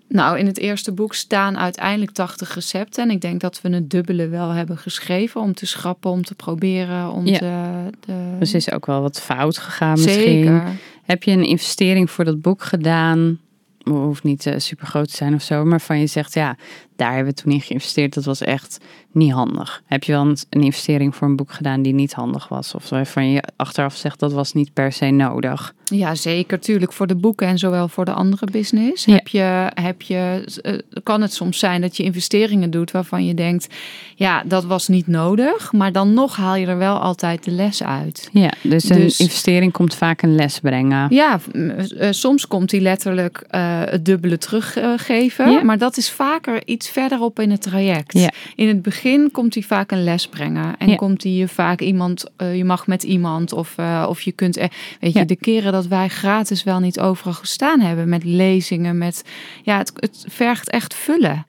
Nou, 0.09 0.37
in 0.39 0.45
het 0.45 0.57
eerste 0.57 0.91
boek 0.91 1.13
staan 1.13 1.57
uiteindelijk 1.57 2.11
80 2.11 2.53
recepten. 2.53 3.03
En 3.03 3.11
ik 3.11 3.21
denk 3.21 3.41
dat 3.41 3.61
we 3.61 3.69
het 3.69 3.89
dubbele 3.89 4.27
wel 4.27 4.49
hebben 4.49 4.77
geschreven 4.77 5.41
om 5.41 5.53
te 5.53 5.65
schrappen, 5.65 6.11
om 6.11 6.23
te 6.23 6.35
proberen, 6.35 7.11
om 7.11 7.25
Ja. 7.25 7.37
te... 7.37 7.89
De... 8.05 8.35
Dus 8.39 8.53
is 8.53 8.71
ook 8.71 8.85
wel 8.85 9.01
wat 9.01 9.21
fout 9.21 9.57
gegaan 9.57 9.91
misschien. 9.91 10.43
Zeker. 10.43 10.63
Heb 11.03 11.23
je 11.23 11.31
een 11.31 11.45
investering 11.45 12.11
voor 12.11 12.25
dat 12.25 12.41
boek 12.41 12.63
gedaan? 12.63 13.39
Hoeft 13.83 14.23
niet 14.23 14.45
eh, 14.45 14.53
super 14.57 14.87
groot 14.87 15.09
te 15.09 15.15
zijn 15.15 15.33
of 15.33 15.41
zo, 15.41 15.65
maar 15.65 15.81
van 15.81 15.99
je 15.99 16.07
zegt 16.07 16.33
ja, 16.33 16.55
daar 16.99 17.15
hebben 17.15 17.33
we 17.33 17.41
toen 17.41 17.51
in 17.51 17.61
geïnvesteerd. 17.61 18.13
Dat 18.13 18.25
was 18.25 18.41
echt 18.41 18.77
niet 19.11 19.31
handig. 19.31 19.81
Heb 19.85 20.03
je 20.03 20.11
wel 20.11 20.21
een, 20.21 20.37
een 20.49 20.63
investering 20.63 21.15
voor 21.15 21.27
een 21.27 21.35
boek 21.35 21.51
gedaan 21.51 21.81
die 21.81 21.93
niet 21.93 22.13
handig 22.13 22.47
was? 22.47 22.75
Of 22.75 22.89
waarvan 22.89 23.31
je 23.31 23.43
achteraf 23.55 23.95
zegt 23.95 24.19
dat 24.19 24.33
was 24.33 24.53
niet 24.53 24.73
per 24.73 24.91
se 24.91 25.05
nodig? 25.05 25.73
Ja, 25.83 26.15
zeker. 26.15 26.59
Tuurlijk 26.59 26.93
voor 26.93 27.07
de 27.07 27.15
boeken 27.15 27.47
en 27.47 27.57
zowel 27.57 27.87
voor 27.87 28.05
de 28.05 28.13
andere 28.13 28.45
business. 28.51 29.05
Ja. 29.05 29.13
Heb 29.13 29.27
je, 29.27 29.71
heb 29.73 30.01
je, 30.01 30.43
eh, 30.61 30.73
kan 31.03 31.21
het 31.21 31.33
soms 31.33 31.59
zijn 31.59 31.81
dat 31.81 31.97
je 31.97 32.03
investeringen 32.03 32.71
doet 32.71 32.91
waarvan 32.91 33.25
je 33.25 33.33
denkt, 33.33 33.67
ja, 34.15 34.43
dat 34.45 34.65
was 34.65 34.87
niet 34.87 35.07
nodig. 35.07 35.71
Maar 35.71 35.91
dan 35.91 36.13
nog 36.13 36.35
haal 36.35 36.55
je 36.55 36.65
er 36.65 36.77
wel 36.77 36.97
altijd 36.99 37.43
de 37.43 37.51
les 37.51 37.83
uit. 37.83 38.29
Ja, 38.31 38.51
dus 38.61 38.89
een 38.89 38.99
Dus- 38.99 39.19
investering 39.19 39.71
komt 39.71 39.95
vaak 39.95 40.21
een 40.21 40.35
les 40.35 40.59
brengen. 40.59 41.07
Ja, 41.09 41.39
eh, 41.53 42.07
soms 42.11 42.47
komt 42.47 42.71
hij 42.71 42.79
letterlijk 42.79 43.43
eh, 43.49 43.81
het 43.85 44.05
dubbele 44.05 44.37
teruggeven. 44.37 45.51
Ja. 45.51 45.63
Maar 45.63 45.77
dat 45.77 45.97
is 45.97 46.11
vaker 46.11 46.67
iets 46.67 46.88
verderop 46.89 47.39
in 47.39 47.51
het 47.51 47.61
traject. 47.61 48.13
Ja. 48.17 48.31
In 48.55 48.67
het 48.67 48.81
begin 48.81 49.31
komt 49.31 49.53
hij 49.53 49.63
vaak 49.63 49.91
een 49.91 50.03
les 50.03 50.27
brengen. 50.27 50.75
En 50.77 50.89
Ja. 50.89 50.95
komt 50.95 51.23
hij 51.23 51.31
je 51.31 51.47
vaak 51.47 51.81
iemand, 51.81 52.25
eh, 52.37 52.57
je 52.57 52.65
mag 52.65 52.87
met 52.87 53.03
iemand. 53.03 53.53
Of, 53.53 53.73
eh, 53.77 54.05
of 54.09 54.21
je 54.21 54.31
kunt, 54.31 54.55
weet 54.99 55.13
je, 55.13 55.25
de 55.25 55.35
keren 55.35 55.71
dat 55.71 55.87
wij 55.87 56.07
gratis 56.07 56.63
wel 56.63 56.79
niet 56.79 56.99
overal 56.99 57.33
gestaan 57.33 57.79
hebben. 57.79 58.09
Met 58.09 58.23
lezingen, 58.23 58.97
met, 58.97 59.23
ja, 59.63 59.77
het, 59.77 59.91
het 59.95 60.25
vergt 60.27 60.69
echt 60.69 60.93
vullen. 60.93 61.47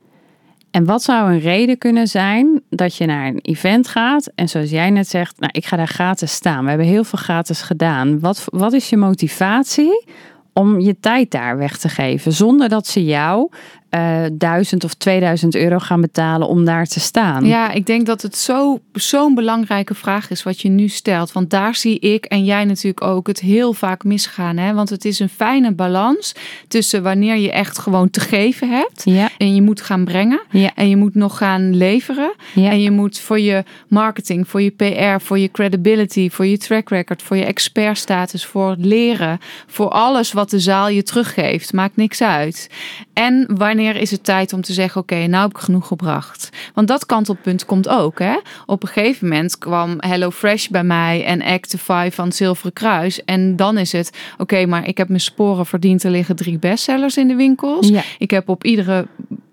En 0.70 0.84
wat 0.84 1.02
zou 1.02 1.32
een 1.32 1.38
reden 1.40 1.78
kunnen 1.78 2.06
zijn 2.06 2.62
dat 2.68 2.96
je 2.96 3.06
naar 3.06 3.26
een 3.26 3.38
event 3.42 3.88
gaat 3.88 4.30
en 4.34 4.48
zoals 4.48 4.70
jij 4.70 4.90
net 4.90 5.08
zegt, 5.08 5.40
nou 5.40 5.52
ik 5.56 5.66
ga 5.66 5.76
daar 5.76 5.88
gratis 5.88 6.32
staan. 6.32 6.62
We 6.62 6.68
hebben 6.68 6.86
heel 6.86 7.04
veel 7.04 7.18
gratis 7.18 7.62
gedaan. 7.62 8.20
Wat, 8.20 8.44
wat 8.46 8.72
is 8.72 8.88
je 8.88 8.96
motivatie 8.96 10.04
om 10.52 10.80
je 10.80 10.96
tijd 11.00 11.30
daar 11.30 11.58
weg 11.58 11.78
te 11.78 11.88
geven 11.88 12.32
zonder 12.32 12.68
dat 12.68 12.86
ze 12.86 13.04
jou 13.04 13.50
eh 13.90 14.22
1000 14.32 14.84
of 14.84 14.94
2000 14.94 15.54
euro 15.54 15.78
gaan 15.78 16.00
betalen 16.00 16.48
om 16.48 16.64
daar 16.64 16.86
te 16.86 17.00
staan. 17.00 17.44
Ja, 17.44 17.70
ik 17.70 17.86
denk 17.86 18.06
dat 18.06 18.22
het 18.22 18.36
zo- 18.36 18.80
zo'n 18.92 19.34
belangrijke 19.34 19.94
vraag 19.94 20.30
is 20.30 20.42
wat 20.42 20.60
je 20.60 20.68
nu 20.68 20.88
stelt. 20.88 21.32
Want 21.32 21.50
daar 21.50 21.74
zie 21.74 21.98
ik 21.98 22.24
en 22.24 22.44
jij 22.44 22.64
natuurlijk 22.64 23.02
ook 23.02 23.26
het 23.26 23.40
heel 23.40 23.72
vaak 23.72 24.04
misgaan. 24.04 24.56
Hè? 24.56 24.74
Want 24.74 24.90
het 24.90 25.04
is 25.04 25.18
een 25.18 25.28
fijne 25.28 25.72
balans 25.72 26.34
tussen 26.68 27.02
wanneer 27.02 27.36
je 27.36 27.52
echt 27.52 27.78
gewoon 27.78 28.10
te 28.10 28.20
geven 28.20 28.68
hebt. 28.70 29.02
Ja, 29.04 29.28
En 29.38 29.54
je 29.54 29.62
moet 29.62 29.80
gaan 29.80 30.04
brengen. 30.04 30.40
ja, 30.50 30.70
En 30.74 30.88
je 30.88 30.96
moet 30.96 31.14
nog 31.14 31.36
gaan 31.36 31.76
leveren. 31.76 32.32
ja. 32.54 32.70
En 32.70 32.80
je 32.82 32.90
moet 32.90 33.18
voor 33.18 33.40
je 33.40 33.64
marketing, 33.88 34.48
voor 34.48 34.62
je 34.62 34.70
PR, 34.70 35.24
voor 35.24 35.38
je 35.38 35.50
credibility, 35.50 36.30
voor 36.30 36.46
je 36.46 36.58
track 36.58 36.88
record, 36.88 37.22
voor 37.22 37.36
je 37.36 37.44
expertstatus, 37.44 38.46
voor 38.46 38.70
het 38.70 38.84
leren, 38.84 39.38
voor 39.66 39.88
alles 39.88 40.32
wat 40.32 40.50
de 40.50 40.58
zaal 40.60 40.88
je 40.88 41.02
teruggeeft. 41.02 41.72
Maakt 41.72 41.96
niks 41.96 42.22
uit. 42.22 42.70
En 43.12 43.46
wanneer 43.56 43.78
is 43.80 44.10
het 44.10 44.24
tijd 44.24 44.52
om 44.52 44.60
te 44.60 44.72
zeggen: 44.72 45.00
Oké, 45.00 45.26
nou 45.26 45.42
heb 45.42 45.56
ik 45.56 45.62
genoeg 45.62 45.86
gebracht? 45.86 46.48
Want 46.74 46.88
dat 46.88 47.06
kantelpunt 47.06 47.64
komt 47.64 47.88
ook. 47.88 48.18
Hè? 48.18 48.36
Op 48.66 48.82
een 48.82 48.88
gegeven 48.88 49.28
moment 49.28 49.58
kwam 49.58 49.96
HelloFresh 49.98 50.66
bij 50.66 50.84
mij 50.84 51.24
en 51.24 51.42
Actify 51.42 52.08
van 52.12 52.24
het 52.24 52.36
Zilveren 52.36 52.72
Kruis. 52.72 53.24
En 53.24 53.56
dan 53.56 53.78
is 53.78 53.92
het: 53.92 54.10
Oké, 54.38 54.66
maar 54.66 54.86
ik 54.86 54.98
heb 54.98 55.08
mijn 55.08 55.20
sporen 55.20 55.66
verdiend. 55.66 56.04
Er 56.04 56.10
liggen 56.10 56.36
drie 56.36 56.58
bestsellers 56.58 57.16
in 57.16 57.28
de 57.28 57.34
winkels. 57.34 57.88
Ja. 57.88 58.02
Ik 58.18 58.30
heb 58.30 58.48
op 58.48 58.64
iedere 58.64 59.06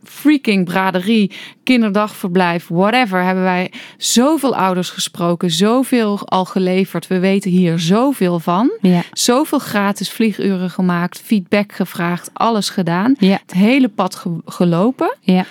freaking 0.09 0.65
braderie, 0.65 1.31
kinderdagverblijf, 1.63 2.67
whatever, 2.67 3.23
hebben 3.23 3.43
wij 3.43 3.71
zoveel 3.97 4.55
ouders 4.55 4.89
gesproken, 4.89 5.51
zoveel 5.51 6.27
al 6.27 6.45
geleverd. 6.45 7.07
We 7.07 7.19
weten 7.19 7.51
hier 7.51 7.79
zoveel 7.79 8.39
van. 8.39 8.71
ja. 8.81 9.01
Zoveel 9.11 9.59
gratis 9.59 10.11
vlieguren 10.11 10.69
gemaakt, 10.69 11.21
feedback 11.21 11.73
gevraagd, 11.73 12.29
alles 12.33 12.69
gedaan. 12.69 13.15
Ja, 13.19 13.39
Het 13.41 13.53
hele 13.53 13.87
pad 13.89 14.15
ge- 14.15 14.41
gelopen. 14.45 15.15
ja, 15.21 15.45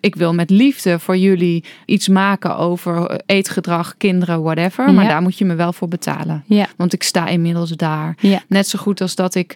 Ik 0.00 0.14
wil 0.16 0.34
met 0.34 0.50
liefde 0.50 0.98
voor 0.98 1.16
jullie 1.16 1.64
iets 1.86 2.08
maken 2.08 2.56
over 2.56 3.20
eetgedrag, 3.26 3.96
kinderen, 3.96 4.42
whatever. 4.42 4.92
Maar 4.92 5.04
Ja. 5.04 5.10
daar 5.10 5.22
moet 5.22 5.38
je 5.38 5.44
me 5.44 5.54
wel 5.54 5.72
voor 5.72 5.88
betalen. 5.88 6.44
ja, 6.46 6.66
Want 6.76 6.92
ik 6.92 7.02
sta 7.02 7.26
inmiddels 7.26 7.70
daar. 7.70 8.16
ja. 8.20 8.42
Net 8.48 8.68
zo 8.68 8.78
goed 8.78 9.00
als 9.00 9.14
dat 9.14 9.34
ik 9.34 9.54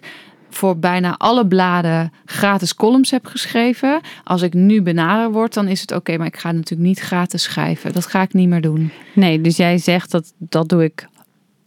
voor 0.53 0.77
bijna 0.77 1.17
alle 1.17 1.47
bladen 1.47 2.13
gratis 2.25 2.75
columns 2.75 3.11
heb 3.11 3.25
geschreven. 3.25 4.01
Als 4.23 4.41
ik 4.41 4.53
nu 4.53 4.81
benaderd 4.81 5.31
word, 5.31 5.53
dan 5.53 5.67
is 5.67 5.81
het 5.81 5.91
oké, 5.91 6.17
maar 6.17 6.27
ik 6.27 6.37
ga 6.37 6.51
natuurlijk 6.51 6.87
niet 6.87 6.99
gratis 6.99 7.43
schrijven. 7.43 7.93
Dat 7.93 8.05
ga 8.05 8.21
ik 8.21 8.33
niet 8.33 8.49
meer 8.49 8.61
doen. 8.61 8.91
Nee, 9.13 9.41
dus 9.41 9.57
jij 9.57 9.77
zegt 9.77 10.11
dat 10.11 10.33
dat 10.37 10.69
doe 10.69 10.83
ik, 10.83 11.07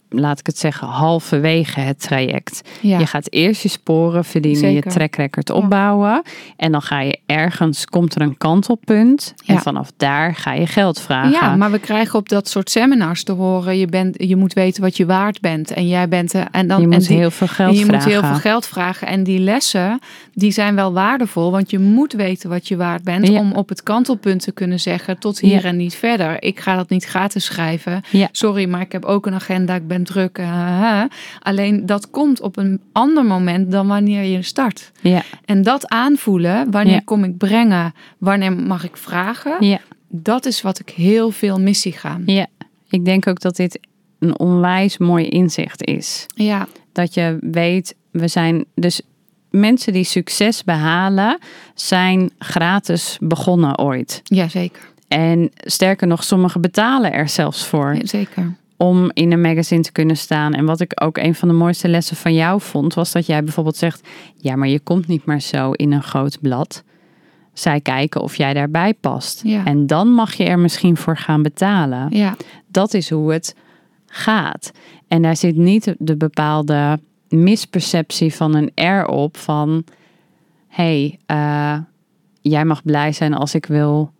laat 0.09 0.39
ik 0.39 0.45
het 0.45 0.57
zeggen, 0.59 0.87
halverwege 0.87 1.79
het 1.79 1.99
traject. 2.01 2.61
Ja, 2.81 2.99
Je 2.99 3.05
gaat 3.05 3.31
eerst 3.31 3.61
je 3.61 3.69
sporen 3.69 4.25
verdienen, 4.25 4.61
je 4.73 4.81
track 4.81 5.15
record 5.15 5.49
opbouwen. 5.49 6.21
En 6.57 6.71
dan 6.71 6.81
ga 6.81 6.99
je 7.01 7.19
ergens, 7.25 7.85
komt 7.85 8.15
er 8.15 8.21
een 8.21 8.37
kantelpunt. 8.37 9.33
En 9.45 9.59
vanaf 9.59 9.91
daar 9.97 10.35
ga 10.35 10.53
je 10.53 10.67
geld 10.67 11.01
vragen. 11.01 11.31
ja, 11.31 11.55
maar 11.55 11.71
we 11.71 11.79
krijgen 11.79 12.19
op 12.19 12.29
dat 12.29 12.47
soort 12.49 12.69
seminars 12.69 13.23
te 13.23 13.31
horen: 13.31 13.77
je, 13.77 13.85
bent, 13.87 14.15
je 14.23 14.35
moet 14.35 14.53
weten 14.53 14.81
wat 14.81 14.97
je 14.97 15.05
waard 15.05 15.41
bent. 15.41 15.71
En 15.71 15.87
jij 15.87 16.07
bent. 16.07 16.33
eh, 16.33 16.41
En 16.51 16.67
dan, 16.67 16.77
je 16.77 16.83
en 16.83 16.89
moet 16.89 17.07
die- 17.07 17.17
heel 17.17 17.31
veel 17.31 17.47
geld 17.47 17.77
je 17.77 17.85
vragen. 17.85 18.03
moet 18.03 18.13
heel 18.13 18.21
veel 18.31 18.39
geld 18.39 18.65
vragen. 18.65 19.07
En 19.07 19.23
die 19.23 19.39
lessen, 19.39 19.99
die 20.33 20.51
zijn 20.51 20.75
wel 20.75 20.93
waardevol. 20.93 21.51
Want 21.51 21.69
je 21.71 21.79
moet 21.79 22.13
weten 22.13 22.49
wat 22.49 22.67
je 22.67 22.75
waard 22.77 23.03
bent. 23.03 23.29
Om 23.39 23.51
op 23.53 23.69
het 23.69 23.83
kantelpunt 23.83 24.41
te 24.41 24.51
kunnen 24.51 24.79
zeggen, 24.79 25.19
tot 25.19 25.39
hier 25.39 25.65
en 25.65 25.77
niet 25.77 25.95
verder. 25.95 26.43
Ik 26.43 26.59
ga 26.59 26.75
dat 26.75 26.89
niet 26.89 27.05
gratis 27.05 27.45
schrijven. 27.45 28.01
Sorry, 28.31 28.65
maar 28.69 28.81
ik 28.81 28.91
heb 28.91 29.05
ook 29.05 29.25
een 29.25 29.33
agenda. 29.33 29.75
Ik 29.75 29.87
ben 29.87 29.96
druk. 30.03 30.37
eh, 30.37 31.01
eh. 31.01 31.09
Alleen 31.39 31.85
dat 31.85 32.09
komt 32.09 32.41
op 32.41 32.57
een 32.57 32.81
ander 32.91 33.25
moment 33.25 33.71
dan 33.71 33.87
wanneer 33.87 34.23
je 34.23 34.41
start. 34.41 34.91
Ja, 35.01 35.21
En 35.45 35.61
dat 35.63 35.87
aanvoelen, 35.87 36.71
wanneer 36.71 36.93
Ja. 36.93 37.01
kom 37.05 37.23
ik 37.23 37.37
brengen, 37.37 37.93
wanneer 38.17 38.53
mag 38.53 38.83
ik 38.83 38.97
vragen, 38.97 39.65
ja, 39.65 39.79
dat 40.09 40.45
is 40.45 40.61
wat 40.61 40.79
ik 40.79 40.89
heel 40.89 41.31
veel 41.31 41.59
mis 41.59 41.81
zie 41.81 41.91
gaan. 41.91 42.23
ja. 42.25 42.45
Ik 42.89 43.05
denk 43.05 43.27
ook 43.27 43.39
dat 43.39 43.55
dit 43.55 43.79
een 44.19 44.39
onwijs 44.39 44.97
mooi 44.97 45.25
inzicht 45.27 45.83
is. 45.85 46.25
Ja, 46.35 46.67
Dat 46.91 47.13
je 47.13 47.37
weet, 47.41 47.95
we 48.11 48.27
zijn 48.27 48.65
dus 48.75 49.01
mensen 49.49 49.93
die 49.93 50.03
succes 50.03 50.63
behalen, 50.63 51.37
zijn 51.75 52.29
gratis 52.39 53.17
begonnen 53.21 53.77
ooit. 53.79 54.21
ja 54.23 54.47
zeker. 54.47 54.81
En 55.07 55.49
sterker 55.55 56.07
nog, 56.07 56.23
sommigen 56.23 56.61
betalen 56.61 57.13
er 57.13 57.29
zelfs 57.29 57.65
voor. 57.65 57.97
Zeker. 58.01 58.55
Om 58.77 59.11
in 59.13 59.31
een 59.31 59.41
magazine 59.41 59.81
te 59.81 59.91
kunnen 59.91 60.17
staan. 60.17 60.53
En 60.53 60.65
wat 60.65 60.79
ik 60.79 60.91
ook 61.03 61.17
een 61.17 61.35
van 61.35 61.47
de 61.47 61.53
mooiste 61.53 61.87
lessen 61.87 62.15
van 62.15 62.33
jou 62.33 62.61
vond, 62.61 62.93
was 62.93 63.11
dat 63.11 63.25
jij 63.25 63.43
bijvoorbeeld 63.43 63.75
zegt: 63.75 64.07
Ja, 64.35 64.55
maar 64.55 64.67
je 64.67 64.79
komt 64.79 65.07
niet 65.07 65.25
maar 65.25 65.41
zo 65.41 65.71
in 65.71 65.91
een 65.91 66.03
groot 66.03 66.37
blad. 66.41 66.83
Zij 67.53 67.81
kijken 67.81 68.21
of 68.21 68.35
jij 68.35 68.53
daarbij 68.53 68.93
past. 68.93 69.41
Ja. 69.43 69.65
En 69.65 69.87
dan 69.87 70.07
mag 70.07 70.33
je 70.33 70.43
er 70.43 70.59
misschien 70.59 70.97
voor 70.97 71.17
gaan 71.17 71.41
betalen. 71.41 72.07
Ja, 72.09 72.35
Dat 72.67 72.93
is 72.93 73.09
hoe 73.09 73.33
het 73.33 73.55
gaat. 74.05 74.71
En 75.07 75.21
daar 75.21 75.35
zit 75.35 75.55
niet 75.55 75.95
de 75.97 76.15
bepaalde 76.15 76.99
misperceptie 77.29 78.33
van 78.33 78.55
een 78.55 78.99
R 79.01 79.05
op 79.05 79.37
van... 79.37 79.83
hey, 80.67 81.19
eh, 81.25 81.77
jij 82.41 82.65
mag 82.65 82.83
blij 82.83 83.11
zijn 83.11 83.33
als 83.33 83.55
ik 83.55 83.65
wil 83.65 84.11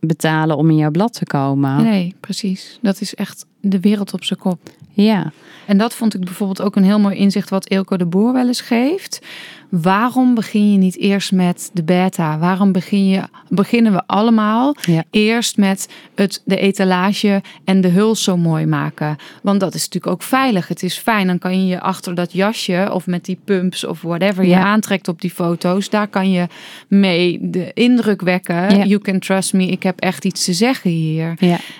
betalen 0.00 0.56
om 0.56 0.70
in 0.70 0.76
jouw 0.76 0.90
blad 0.90 1.12
te 1.12 1.24
komen. 1.24 1.82
nee, 1.82 2.14
precies. 2.20 2.78
Dat 2.82 3.00
is 3.00 3.14
echt 3.14 3.46
de 3.60 3.80
wereld 3.80 4.12
op 4.12 4.24
zijn 4.24 4.38
kop. 4.38 4.58
Ja, 4.92 5.32
En 5.66 5.78
dat 5.78 5.94
vond 5.94 6.14
ik 6.14 6.24
bijvoorbeeld 6.24 6.62
ook 6.62 6.76
een 6.76 6.84
heel 6.84 6.98
mooi 7.00 7.16
inzicht 7.16 7.50
wat 7.50 7.68
Ilko 7.68 7.96
de 7.96 8.06
Boer 8.06 8.32
wel 8.32 8.46
eens 8.46 8.60
geeft. 8.60 9.26
Waarom 9.70 10.34
begin 10.34 10.72
je 10.72 10.78
niet 10.78 10.98
eerst 10.98 11.32
met 11.32 11.70
de 11.72 11.82
beta? 11.82 12.38
Waarom 12.38 12.72
begin 12.72 13.06
je, 13.06 13.22
beginnen 13.48 13.92
we 13.92 14.02
allemaal 14.06 14.74
Ja. 14.80 15.04
eerst 15.10 15.56
met 15.56 15.88
het, 16.14 16.42
de 16.44 16.56
etalage 16.56 17.42
en 17.64 17.80
de 17.80 17.88
huls 17.88 18.22
zo 18.22 18.36
mooi 18.36 18.66
maken? 18.66 19.16
Want 19.42 19.60
dat 19.60 19.74
is 19.74 19.84
natuurlijk 19.84 20.12
ook 20.12 20.22
veilig. 20.22 20.68
Het 20.68 20.82
is 20.82 20.98
fijn. 20.98 21.26
Dan 21.26 21.38
kan 21.38 21.60
je 21.60 21.66
je 21.66 21.80
achter 21.80 22.14
dat 22.14 22.32
jasje 22.32 22.88
of 22.92 23.06
met 23.06 23.24
die 23.24 23.38
pumps 23.44 23.84
of 23.84 24.02
whatever 24.02 24.44
je 24.44 24.56
aantrekt 24.56 25.08
op 25.08 25.20
die 25.20 25.30
foto's. 25.30 25.90
Daar 25.90 26.08
kan 26.08 26.30
je 26.30 26.46
mee 26.88 27.38
de 27.42 27.70
indruk 27.74 28.20
wekken. 28.22 28.76
Ja. 28.76 28.84
You 28.84 28.98
can 28.98 29.18
trust 29.18 29.52
me. 29.52 29.66
Ik 29.66 29.82
heb 29.82 30.00
echt 30.00 30.24
iets 30.24 30.44
te 30.44 30.52
zeggen 30.52 30.90
hier. 30.90 31.34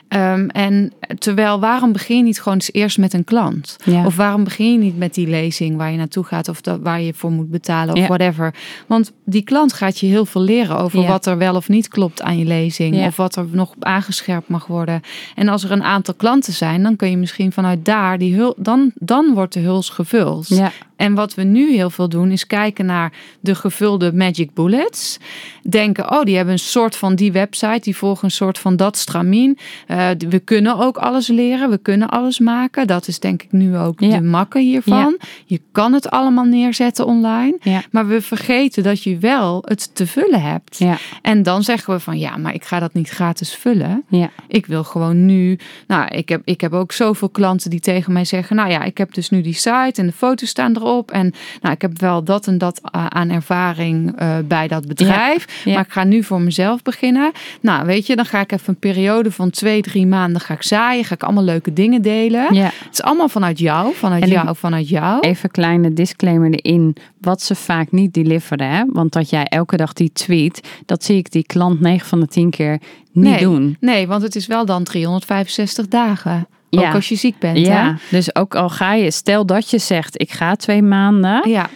Ehm, 0.08 0.46
en 0.48 0.92
terwijl, 1.18 1.60
waarom 1.60 1.92
begin 1.92 2.16
je 2.16 2.22
niet 2.22 2.40
gewoon 2.40 2.54
eens 2.58 2.72
eerst 2.72 2.98
met 2.98 3.12
een 3.12 3.24
klant? 3.24 3.76
Of 4.06 4.16
waarom 4.16 4.44
begin 4.44 4.72
je 4.72 4.78
niet 4.78 4.98
met 4.98 5.14
die 5.14 5.26
lezing 5.26 5.76
waar 5.76 5.90
je 5.90 5.96
naartoe 5.96 6.24
gaat 6.24 6.48
of 6.48 6.60
dat, 6.60 6.80
waar 6.82 7.00
je 7.00 7.14
voor 7.14 7.30
moet 7.30 7.50
betalen 7.50 7.74
of 7.88 7.96
Ja. 7.98 8.06
whatever? 8.06 8.54
Want 8.86 9.12
die 9.24 9.42
klant 9.42 9.72
gaat 9.72 9.98
je 9.98 10.06
heel 10.06 10.26
veel 10.26 10.40
leren 10.42 10.78
over 10.78 11.00
Ja. 11.00 11.06
wat 11.08 11.26
er 11.26 11.38
wel 11.38 11.54
of 11.54 11.68
niet 11.68 11.88
klopt 11.88 12.22
aan 12.22 12.38
je 12.38 12.44
lezing 12.44 12.96
Ja. 12.96 13.06
of 13.06 13.16
wat 13.16 13.36
er 13.36 13.46
nog 13.50 13.74
aangescherpt 13.80 14.48
mag 14.48 14.66
worden. 14.66 15.00
En 15.34 15.48
als 15.48 15.64
er 15.64 15.70
een 15.70 15.82
aantal 15.82 16.14
klanten 16.14 16.52
zijn, 16.52 16.82
dan 16.82 16.96
kun 16.96 17.10
je 17.10 17.16
misschien 17.16 17.52
vanuit 17.52 17.84
daar 17.84 18.18
die 18.18 18.34
hul, 18.34 18.54
dan, 18.58 18.90
dan 18.94 19.34
wordt 19.34 19.52
de 19.52 19.60
huls 19.60 19.88
gevuld. 19.88 20.48
ja. 20.48 20.72
En 20.96 21.14
wat 21.14 21.34
we 21.34 21.42
nu 21.42 21.72
heel 21.74 21.90
veel 21.90 22.08
doen, 22.08 22.30
is 22.30 22.46
kijken 22.46 22.86
naar 22.86 23.12
de 23.40 23.54
gevulde 23.54 24.12
magic 24.12 24.54
bullets. 24.54 25.18
Denken, 25.62 26.10
oh, 26.12 26.22
die 26.22 26.36
hebben 26.36 26.52
een 26.54 26.58
soort 26.58 26.96
van 26.96 27.14
die 27.14 27.32
website, 27.32 27.80
die 27.82 27.96
volgen 27.96 28.24
een 28.24 28.30
soort 28.30 28.58
van 28.58 28.76
dat 28.76 28.96
stramien. 28.96 29.58
Eh, 29.86 30.08
we 30.28 30.38
kunnen 30.38 30.78
ook 30.78 30.96
alles 30.96 31.28
leren, 31.28 31.70
we 31.70 31.78
kunnen 31.78 32.08
alles 32.08 32.38
maken. 32.38 32.86
Dat 32.86 33.08
is 33.08 33.18
denk 33.20 33.42
ik 33.42 33.52
nu 33.52 33.76
ook 33.78 34.00
Ja. 34.00 34.16
de 34.16 34.22
makke 34.22 34.58
hiervan. 34.60 35.18
Je 35.46 35.60
kan 35.72 35.92
het 35.92 36.10
allemaal 36.10 36.44
neerzetten 36.44 37.06
online. 37.06 37.56
Ja. 37.70 37.82
Maar 37.90 38.06
we 38.06 38.22
vergeten 38.22 38.82
dat 38.82 39.02
je 39.02 39.18
wel 39.18 39.62
het 39.66 39.94
te 39.94 40.06
vullen 40.06 40.42
hebt. 40.42 40.78
Ja, 40.78 40.96
En 41.22 41.42
dan 41.42 41.62
zeggen 41.62 41.94
we 41.94 42.00
van 42.00 42.18
ja, 42.18 42.36
maar 42.36 42.54
ik 42.54 42.64
ga 42.64 42.78
dat 42.78 42.92
niet 42.94 43.08
gratis 43.08 43.54
vullen. 43.54 44.04
ja, 44.08 44.30
Ik 44.48 44.66
wil 44.66 44.84
gewoon 44.84 45.26
nu. 45.26 45.58
Nou, 45.86 46.08
ik 46.08 46.28
heb, 46.28 46.40
ik 46.44 46.60
heb 46.60 46.72
ook 46.72 46.92
zoveel 46.92 47.28
klanten 47.28 47.70
die 47.70 47.80
tegen 47.80 48.12
mij 48.12 48.24
zeggen: 48.24 48.56
Nou 48.56 48.70
ja, 48.70 48.82
ik 48.82 48.98
heb 48.98 49.14
dus 49.14 49.30
nu 49.30 49.40
die 49.42 49.54
site 49.54 49.92
en 49.94 50.06
de 50.06 50.12
foto's 50.12 50.48
staan 50.48 50.76
erop. 50.76 51.10
En 51.10 51.34
nou, 51.60 51.74
ik 51.74 51.82
heb 51.82 52.00
wel 52.00 52.24
dat 52.24 52.46
en 52.46 52.58
dat 52.58 52.80
eh, 52.92 53.06
aan 53.06 53.30
ervaring 53.30 54.12
eh, 54.16 54.36
bij 54.44 54.68
dat 54.68 54.86
bedrijf. 54.86 55.64
Maar 55.64 55.80
ik 55.84 55.92
ga 55.92 56.04
nu 56.04 56.22
voor 56.22 56.40
mezelf 56.40 56.82
beginnen. 56.82 57.32
Nou, 57.60 57.86
weet 57.86 58.06
je, 58.06 58.16
dan 58.16 58.26
ga 58.26 58.40
ik 58.40 58.52
even 58.52 58.68
een 58.68 58.78
periode 58.78 59.30
van 59.32 59.50
twee, 59.50 59.82
drie 59.82 60.06
maanden 60.06 60.40
ga 60.40 60.54
ik 60.54 60.62
zaaien. 60.62 61.04
Ga 61.04 61.14
ik 61.14 61.22
allemaal 61.22 61.44
leuke 61.44 61.72
dingen 61.72 62.02
delen. 62.02 62.54
ja. 62.54 62.64
Het 62.64 62.92
is 62.92 63.02
allemaal 63.02 63.28
vanuit 63.28 63.58
jou, 63.58 63.94
vanuit 63.94 64.22
En 64.22 64.28
jou, 64.28 64.56
vanuit 64.56 64.88
jou. 64.88 65.20
Even 65.20 65.50
kleine 65.50 65.92
disclaimer 65.92 66.50
erin. 66.50 66.96
Wat 67.26 67.42
ze 67.42 67.54
vaak 67.54 67.92
niet 67.92 68.14
deliveren. 68.14 68.70
Hè? 68.70 68.84
Want 68.86 69.12
dat 69.12 69.30
jij 69.30 69.44
elke 69.44 69.76
dag 69.76 69.92
die 69.92 70.12
tweet. 70.12 70.68
Dat 70.84 71.04
zie 71.04 71.16
ik 71.16 71.32
die 71.32 71.46
klant 71.46 71.80
9 71.80 72.08
van 72.08 72.20
de 72.20 72.26
10 72.26 72.50
keer 72.50 72.80
niet 73.12 73.24
nee, 73.24 73.40
doen. 73.40 73.76
Nee, 73.80 74.06
want 74.06 74.22
het 74.22 74.36
is 74.36 74.46
wel 74.46 74.66
dan 74.66 74.84
365 74.84 75.88
dagen. 75.88 76.46
Ja. 76.68 76.88
Ook 76.88 76.94
als 76.94 77.08
je 77.08 77.16
ziek 77.16 77.38
bent. 77.38 77.58
Ja, 77.58 77.96
dus 78.10 78.34
ook 78.34 78.54
al 78.54 78.68
ga 78.68 78.94
je, 78.94 79.10
stel 79.10 79.46
dat 79.46 79.70
je 79.70 79.78
zegt 79.78 80.20
ik 80.20 80.32
ga 80.32 80.56
twee 80.56 80.82
maanden? 80.82 81.50
Ja, 81.50 81.68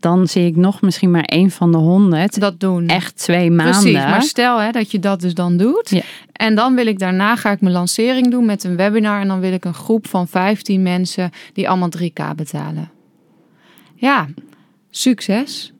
dan 0.00 0.26
zie 0.26 0.46
ik 0.46 0.56
nog 0.56 0.80
misschien 0.80 1.10
maar 1.10 1.24
één 1.24 1.50
van 1.50 1.72
de 1.72 1.78
honderd. 1.78 2.40
dat 2.40 2.60
doen. 2.60 2.86
Echt 2.86 3.16
twee 3.16 3.50
maanden. 3.50 3.80
Precies, 3.80 3.92
maar 3.92 4.22
stel 4.22 4.58
hè, 4.58 4.70
dat 4.70 4.90
je 4.90 4.98
dat 4.98 5.20
dus 5.20 5.34
dan 5.34 5.56
doet. 5.56 5.90
Ja. 5.90 6.00
En 6.32 6.54
dan 6.54 6.74
wil 6.74 6.86
ik 6.86 6.98
daarna 6.98 7.36
ga 7.36 7.50
ik 7.50 7.60
mijn 7.60 7.72
lancering 7.72 8.30
doen 8.30 8.46
met 8.46 8.64
een 8.64 8.76
webinar. 8.76 9.20
En 9.20 9.28
dan 9.28 9.40
wil 9.40 9.52
ik 9.52 9.64
een 9.64 9.74
groep 9.74 10.06
van 10.06 10.28
15 10.28 10.82
mensen 10.82 11.30
die 11.52 11.68
allemaal 11.68 11.90
3K 11.98 12.34
betalen. 12.36 12.90
Ja, 13.94 14.26
succes. 14.90 15.72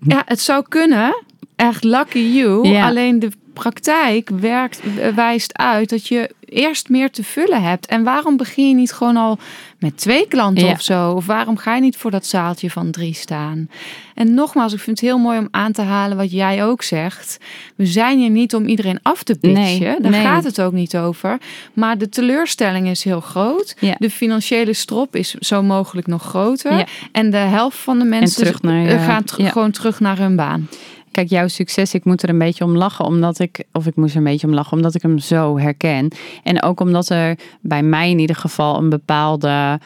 Ja, 0.00 0.22
het 0.24 0.40
zou 0.40 0.64
kunnen. 0.68 1.24
Echt 1.56 1.84
lucky 1.84 2.18
you. 2.18 2.68
Ja. 2.68 2.86
Alleen 2.86 3.18
de 3.18 3.30
praktijk 3.62 4.30
werkt, 4.30 4.80
wijst 5.14 5.56
uit 5.58 5.88
dat 5.90 6.06
je 6.06 6.30
eerst 6.44 6.88
meer 6.88 7.10
te 7.10 7.24
vullen 7.24 7.62
hebt. 7.62 7.86
En 7.86 8.02
waarom 8.02 8.36
begin 8.36 8.68
je 8.68 8.74
niet 8.74 8.92
gewoon 8.92 9.16
al 9.16 9.38
met 9.78 9.96
twee 9.96 10.28
klanten 10.28 10.66
Ja. 10.66 10.72
of 10.72 10.80
zo? 10.82 11.10
Of 11.12 11.26
waarom 11.26 11.56
ga 11.56 11.74
je 11.74 11.80
niet 11.80 11.96
voor 11.96 12.10
dat 12.10 12.26
zaaltje 12.26 12.70
van 12.70 12.90
drie 12.90 13.14
staan? 13.14 13.68
En 14.14 14.34
nogmaals, 14.34 14.72
ik 14.72 14.78
vind 14.80 15.00
het 15.00 15.08
heel 15.08 15.18
mooi 15.18 15.38
om 15.38 15.48
aan 15.50 15.72
te 15.72 15.82
halen 15.82 16.16
wat 16.16 16.30
jij 16.30 16.64
ook 16.64 16.82
zegt. 16.82 17.38
We 17.76 17.86
zijn 17.86 18.18
hier 18.18 18.30
niet 18.30 18.54
om 18.54 18.66
iedereen 18.66 18.98
af 19.02 19.22
te 19.22 19.34
pitchen. 19.38 19.60
Nee, 19.62 20.00
Daar 20.00 20.10
nee. 20.10 20.22
gaat 20.22 20.44
het 20.44 20.60
ook 20.60 20.72
niet 20.72 20.96
over. 20.96 21.38
Maar 21.72 21.98
de 21.98 22.08
teleurstelling 22.08 22.88
is 22.88 23.04
heel 23.04 23.20
groot. 23.20 23.76
Ja. 23.80 23.94
De 23.98 24.10
financiële 24.10 24.72
strop 24.72 25.16
is 25.16 25.34
zo 25.34 25.62
mogelijk 25.62 26.06
nog 26.06 26.22
groter. 26.22 26.78
Ja. 26.78 26.86
En 27.12 27.30
de 27.30 27.36
helft 27.36 27.78
van 27.78 27.98
de 27.98 28.04
mensen 28.04 28.42
terug 28.44 28.62
naar 28.62 28.80
je- 28.82 28.88
eh, 28.88 29.04
gaan 29.04 29.22
gewoon 29.34 29.70
terug 29.70 30.00
naar 30.00 30.18
hun 30.18 30.36
baan. 30.36 30.68
Kijk, 31.12 31.28
jouw 31.28 31.48
succes, 31.48 31.94
ik 31.94 32.04
moet 32.04 32.22
er 32.22 32.28
een 32.28 32.38
beetje 32.38 32.64
om 32.64 32.76
lachen, 32.76 33.04
omdat 33.04 33.38
ik, 33.38 33.64
of 33.72 33.86
ik 33.86 33.96
moest 33.96 34.12
er 34.12 34.18
een 34.18 34.24
beetje 34.24 34.46
om 34.46 34.54
lachen, 34.54 34.76
omdat 34.76 34.94
ik 34.94 35.02
hem 35.02 35.18
zo 35.18 35.58
herken. 35.58 36.08
En 36.42 36.62
ook 36.62 36.80
omdat 36.80 37.08
er 37.08 37.38
bij 37.60 37.82
mij 37.82 38.10
in 38.10 38.18
ieder 38.18 38.36
geval 38.36 38.78
een 38.78 38.88
bepaalde 38.88 39.80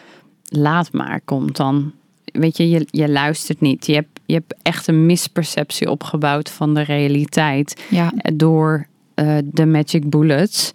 laat 0.45 0.93
maar 0.93 1.21
komt 1.25 1.57
dan. 1.57 1.93
Weet 2.25 2.57
je, 2.57 2.71
je, 2.71 2.87
je 2.91 3.09
luistert 3.09 3.61
niet. 3.61 3.87
Je 3.87 3.95
hebt, 3.95 4.21
je 4.27 4.35
hebt 4.35 4.55
echt 4.63 4.87
een 4.87 5.07
misperceptie 5.07 5.91
opgebouwd 5.91 6.51
van 6.51 6.75
de 6.75 6.83
realiteit. 6.83 7.83
Ja. 7.91 8.13
Door 8.35 8.87
eh, 9.15 9.37
de 9.45 9.67
magic 9.67 10.11
bullets 10.11 10.73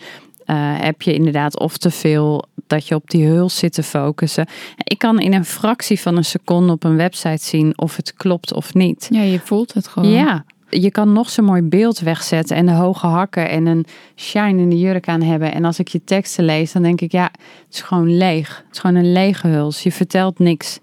heb 0.56 1.02
je 1.02 1.14
inderdaad 1.14 1.60
of 1.60 1.78
te 1.78 1.92
veel 1.92 2.46
dat 2.68 2.88
je 2.88 2.96
op 2.96 3.10
die 3.10 3.26
huls 3.26 3.58
zit 3.58 3.74
te 3.74 3.84
focussen. 3.84 4.48
Ik 4.84 4.98
kan 4.98 5.20
in 5.20 5.34
een 5.34 5.46
fractie 5.46 6.00
van 6.00 6.18
een 6.18 6.26
seconde 6.26 6.74
op 6.74 6.84
een 6.84 6.96
website 6.96 7.46
zien 7.46 7.78
of 7.78 7.96
het 7.96 8.14
klopt 8.14 8.54
of 8.54 8.74
niet. 8.74 9.08
ja, 9.12 9.22
je 9.22 9.40
voelt 9.40 9.74
het 9.74 9.88
gewoon. 9.88 10.10
Ja, 10.10 10.46
je 10.70 10.92
kan 10.92 11.14
nog 11.14 11.30
zo'n 11.30 11.46
mooi 11.46 11.62
beeld 11.62 12.00
wegzetten 12.00 12.56
en 12.56 12.66
de 12.66 12.72
hoge 12.72 13.08
hakken 13.08 13.50
en 13.50 13.66
een 13.66 13.86
shinende 14.16 14.80
jurk 14.80 15.08
aan 15.08 15.22
hebben. 15.22 15.54
En 15.54 15.66
als 15.66 15.80
ik 15.80 15.88
je 15.88 16.04
teksten 16.04 16.46
lees, 16.46 16.72
dan 16.72 16.82
denk 16.82 17.02
ik, 17.02 17.12
ja, 17.12 17.32
het 17.66 17.74
is 17.76 17.82
gewoon 17.82 18.18
leeg. 18.18 18.64
Het 18.66 18.76
is 18.76 18.80
gewoon 18.80 18.96
een 18.96 19.12
lege 19.12 19.48
huls. 19.48 19.84
Je 19.84 19.92
vertelt 19.92 20.40
niks. 20.40 20.80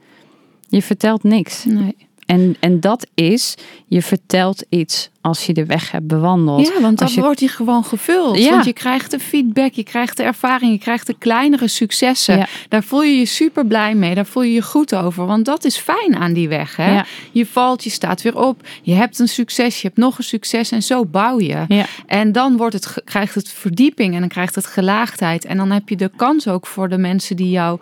Je 0.68 0.82
vertelt 0.82 1.22
niks. 1.22 1.64
Nee. 1.64 1.96
En, 2.26 2.56
en 2.60 2.80
dat 2.80 3.06
is, 3.14 3.54
je 3.86 4.02
vertelt 4.02 4.64
iets 4.68 5.10
als 5.20 5.46
je 5.46 5.52
de 5.52 5.66
weg 5.66 5.90
hebt 5.90 6.06
bewandeld. 6.06 6.66
Ja, 6.66 6.80
want 6.80 6.98
dan 6.98 7.08
je- 7.14 7.20
wordt 7.20 7.38
die 7.38 7.48
gewoon 7.48 7.84
gevuld. 7.84 8.38
Ja. 8.38 8.50
Want 8.50 8.64
je 8.64 8.72
krijgt 8.72 9.10
de 9.10 9.18
feedback, 9.18 9.72
je 9.72 9.82
krijgt 9.82 10.16
de 10.16 10.22
ervaring, 10.22 10.72
je 10.72 10.78
krijgt 10.78 11.06
de 11.06 11.14
kleinere 11.18 11.68
successen. 11.68 12.36
Ja. 12.38 12.46
Daar 12.68 12.82
voel 12.82 13.02
je 13.02 13.18
je 13.18 13.26
super 13.26 13.66
blij 13.66 13.94
mee, 13.94 14.14
daar 14.14 14.26
voel 14.26 14.42
je 14.42 14.52
je 14.52 14.62
goed 14.62 14.94
over. 14.94 15.26
Want 15.26 15.44
dat 15.44 15.64
is 15.64 15.76
fijn 15.76 16.16
aan 16.16 16.32
die 16.32 16.48
weg. 16.48 16.76
Hè? 16.76 16.92
Ja. 16.94 17.04
Je 17.32 17.46
valt, 17.46 17.84
je 17.84 17.90
staat 17.90 18.22
weer 18.22 18.38
op, 18.38 18.66
je 18.82 18.92
hebt 18.94 19.18
een 19.18 19.28
succes, 19.28 19.80
je 19.80 19.86
hebt 19.86 19.98
nog 19.98 20.18
een 20.18 20.24
succes 20.24 20.70
en 20.70 20.82
zo 20.82 21.04
bouw 21.04 21.40
je. 21.40 21.84
En 22.06 22.32
dan 22.32 22.56
wordt 22.56 22.74
het, 22.74 22.94
krijgt 23.04 23.34
het 23.34 23.48
verdieping 23.48 24.14
en 24.14 24.20
dan 24.20 24.28
krijgt 24.28 24.54
het 24.54 24.66
gelaagdheid. 24.66 25.44
En 25.44 25.56
dan 25.56 25.70
heb 25.70 25.88
je 25.88 25.96
de 25.96 26.10
kans 26.16 26.48
ook 26.48 26.66
voor 26.66 26.88
de 26.88 26.98
mensen 26.98 27.36
die 27.36 27.50
jou 27.50 27.80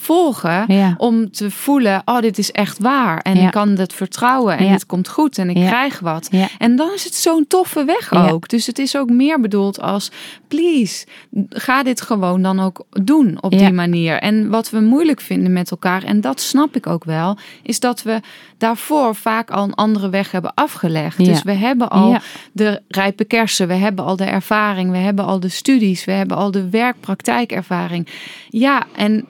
volgen 0.00 0.64
Ja. 0.68 0.94
om 0.96 1.30
te 1.30 1.50
voelen, 1.50 2.02
oh 2.04 2.20
dit 2.20 2.38
is 2.38 2.52
echt 2.52 2.78
waar. 2.78 3.18
En 3.18 3.36
Ja. 3.36 3.46
ik 3.46 3.50
kan 3.50 3.68
het 3.68 3.92
vertrouwen 3.92 4.58
en 4.58 4.64
Ja. 4.64 4.70
het 4.70 4.86
komt 4.86 5.08
goed 5.08 5.38
en 5.38 5.50
ik 5.50 5.66
krijg 5.66 6.00
wat. 6.00 6.30
En 6.58 6.76
dan 6.76 6.90
is 6.94 7.04
het 7.04 7.14
zo'n 7.14 7.46
toffe 7.48 7.84
weg 7.84 8.12
ook. 8.12 8.48
Dus 8.48 8.66
het 8.66 8.78
is 8.78 8.96
ook 8.96 9.10
meer 9.10 9.40
bedoeld 9.40 9.80
als, 9.80 10.10
please, 10.48 11.06
ga 11.48 11.82
dit 11.82 12.00
gewoon 12.00 12.42
dan 12.42 12.60
ook 12.60 12.84
doen 12.90 13.38
op 13.40 13.50
die 13.50 13.72
manier. 13.72 14.18
En 14.18 14.48
wat 14.48 14.70
we 14.70 14.80
moeilijk 14.80 15.20
vinden 15.20 15.52
met 15.52 15.70
elkaar, 15.70 16.02
en 16.02 16.20
dat 16.20 16.40
snap 16.40 16.76
ik 16.76 16.86
ook 16.86 17.04
wel, 17.04 17.36
is 17.62 17.80
dat 17.80 18.02
we 18.02 18.20
daarvoor 18.58 19.14
vaak 19.14 19.50
al 19.50 19.64
een 19.64 19.74
andere 19.74 20.08
weg 20.10 20.30
hebben 20.30 20.52
afgelegd. 20.54 21.24
Dus 21.24 21.42
we 21.42 21.52
hebben 21.52 21.90
al 21.90 22.16
de 22.52 22.82
rijpe 22.88 23.24
kersen, 23.24 23.68
we 23.68 23.74
hebben 23.74 24.04
al 24.04 24.16
de 24.16 24.24
ervaring, 24.24 24.90
we 24.90 24.96
hebben 24.96 25.24
al 25.24 25.40
de 25.40 25.48
studies, 25.48 26.04
we 26.04 26.12
hebben 26.12 26.36
al 26.36 26.50
de 26.50 26.68
werkpraktijkervaring. 26.70 28.08
Ja, 28.48 28.86
en 28.96 29.26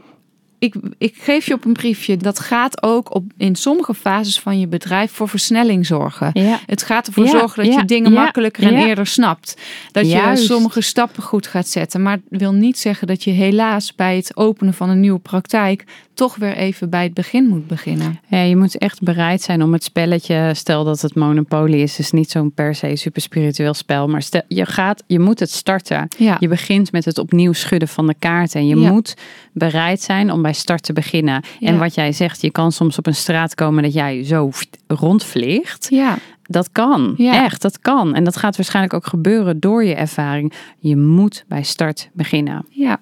ik, 0.60 0.74
ik 0.98 1.14
geef 1.18 1.46
je 1.46 1.54
op 1.54 1.64
een 1.64 1.72
briefje, 1.72 2.16
dat 2.16 2.38
gaat 2.38 2.82
ook 2.82 3.14
op, 3.14 3.24
in 3.36 3.54
sommige 3.54 3.94
fases 3.94 4.40
van 4.40 4.60
je 4.60 4.66
bedrijf 4.66 5.12
voor 5.12 5.28
versnelling 5.28 5.86
zorgen. 5.86 6.30
Ja. 6.32 6.60
Het 6.66 6.82
gaat 6.82 7.06
ervoor 7.06 7.24
Ja, 7.24 7.30
zorgen 7.30 7.64
dat 7.64 7.72
ja, 7.72 7.80
je 7.80 7.86
dingen 7.86 8.12
makkelijker 8.12 8.62
en 8.62 8.86
eerder 8.86 9.06
snapt. 9.06 9.56
Dat 9.92 10.10
Juist. 10.10 10.42
je 10.42 10.48
sommige 10.48 10.80
stappen 10.80 11.22
goed 11.22 11.46
gaat 11.46 11.68
zetten. 11.68 12.02
Maar 12.02 12.20
het 12.30 12.40
wil 12.40 12.52
niet 12.52 12.78
zeggen 12.78 13.06
dat 13.06 13.24
je 13.24 13.30
helaas 13.30 13.94
bij 13.94 14.16
het 14.16 14.36
openen 14.36 14.74
van 14.74 14.88
een 14.88 15.00
nieuwe 15.00 15.18
praktijk 15.18 15.84
toch 16.20 16.36
weer 16.36 16.56
even 16.56 16.90
bij 16.90 17.02
het 17.02 17.14
begin 17.14 17.46
moet 17.46 17.66
beginnen. 17.66 18.20
Ja, 18.28 18.42
je 18.42 18.56
moet 18.56 18.78
echt 18.78 19.02
bereid 19.02 19.42
zijn 19.42 19.62
om 19.62 19.72
het 19.72 19.84
spelletje, 19.84 20.50
stel 20.54 20.84
dat 20.84 21.00
het 21.00 21.14
Monopoly 21.14 21.80
is, 21.80 21.98
is 21.98 22.10
niet 22.10 22.30
zo'n 22.30 22.52
per 22.52 22.74
se 22.74 22.96
super 22.96 23.22
spiritueel 23.22 23.74
spel, 23.74 24.08
maar 24.08 24.22
stel, 24.22 24.42
je, 24.48 24.66
gaat, 24.66 25.02
je 25.06 25.18
moet 25.18 25.40
het 25.40 25.50
starten. 25.50 26.08
Je 26.38 26.48
begint 26.48 26.92
met 26.92 27.04
het 27.04 27.18
opnieuw 27.18 27.52
schudden 27.52 27.88
van 27.88 28.06
de 28.06 28.14
kaarten 28.18 28.60
en 28.60 28.66
je 28.66 28.76
moet 28.76 29.16
bereid 29.52 30.02
zijn 30.02 30.32
om 30.32 30.42
bij 30.42 30.49
start 30.52 30.82
te 30.82 30.92
beginnen. 30.92 31.42
En 31.60 31.78
wat 31.78 31.94
jij 31.94 32.12
zegt, 32.12 32.40
je 32.40 32.50
kan 32.50 32.72
soms 32.72 32.98
op 32.98 33.06
een 33.06 33.14
straat 33.14 33.54
komen 33.54 33.82
dat 33.82 33.92
jij 33.92 34.24
zo 34.24 34.50
rondvliegt. 34.86 35.86
Ja, 35.90 36.18
Dat 36.42 36.72
kan, 36.72 37.14
Ja. 37.16 37.44
echt, 37.44 37.62
dat 37.62 37.78
kan. 37.78 38.14
En 38.14 38.24
dat 38.24 38.36
gaat 38.36 38.56
waarschijnlijk 38.56 38.94
ook 38.94 39.06
gebeuren 39.06 39.60
door 39.60 39.84
je 39.84 39.94
ervaring. 39.94 40.52
Je 40.78 40.96
moet 40.96 41.44
bij 41.48 41.62
start 41.62 42.08
beginnen. 42.12 42.66
ja. 42.70 43.00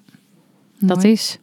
Dat 0.79 0.97
Mooi. 0.97 1.11
is, 1.11 1.37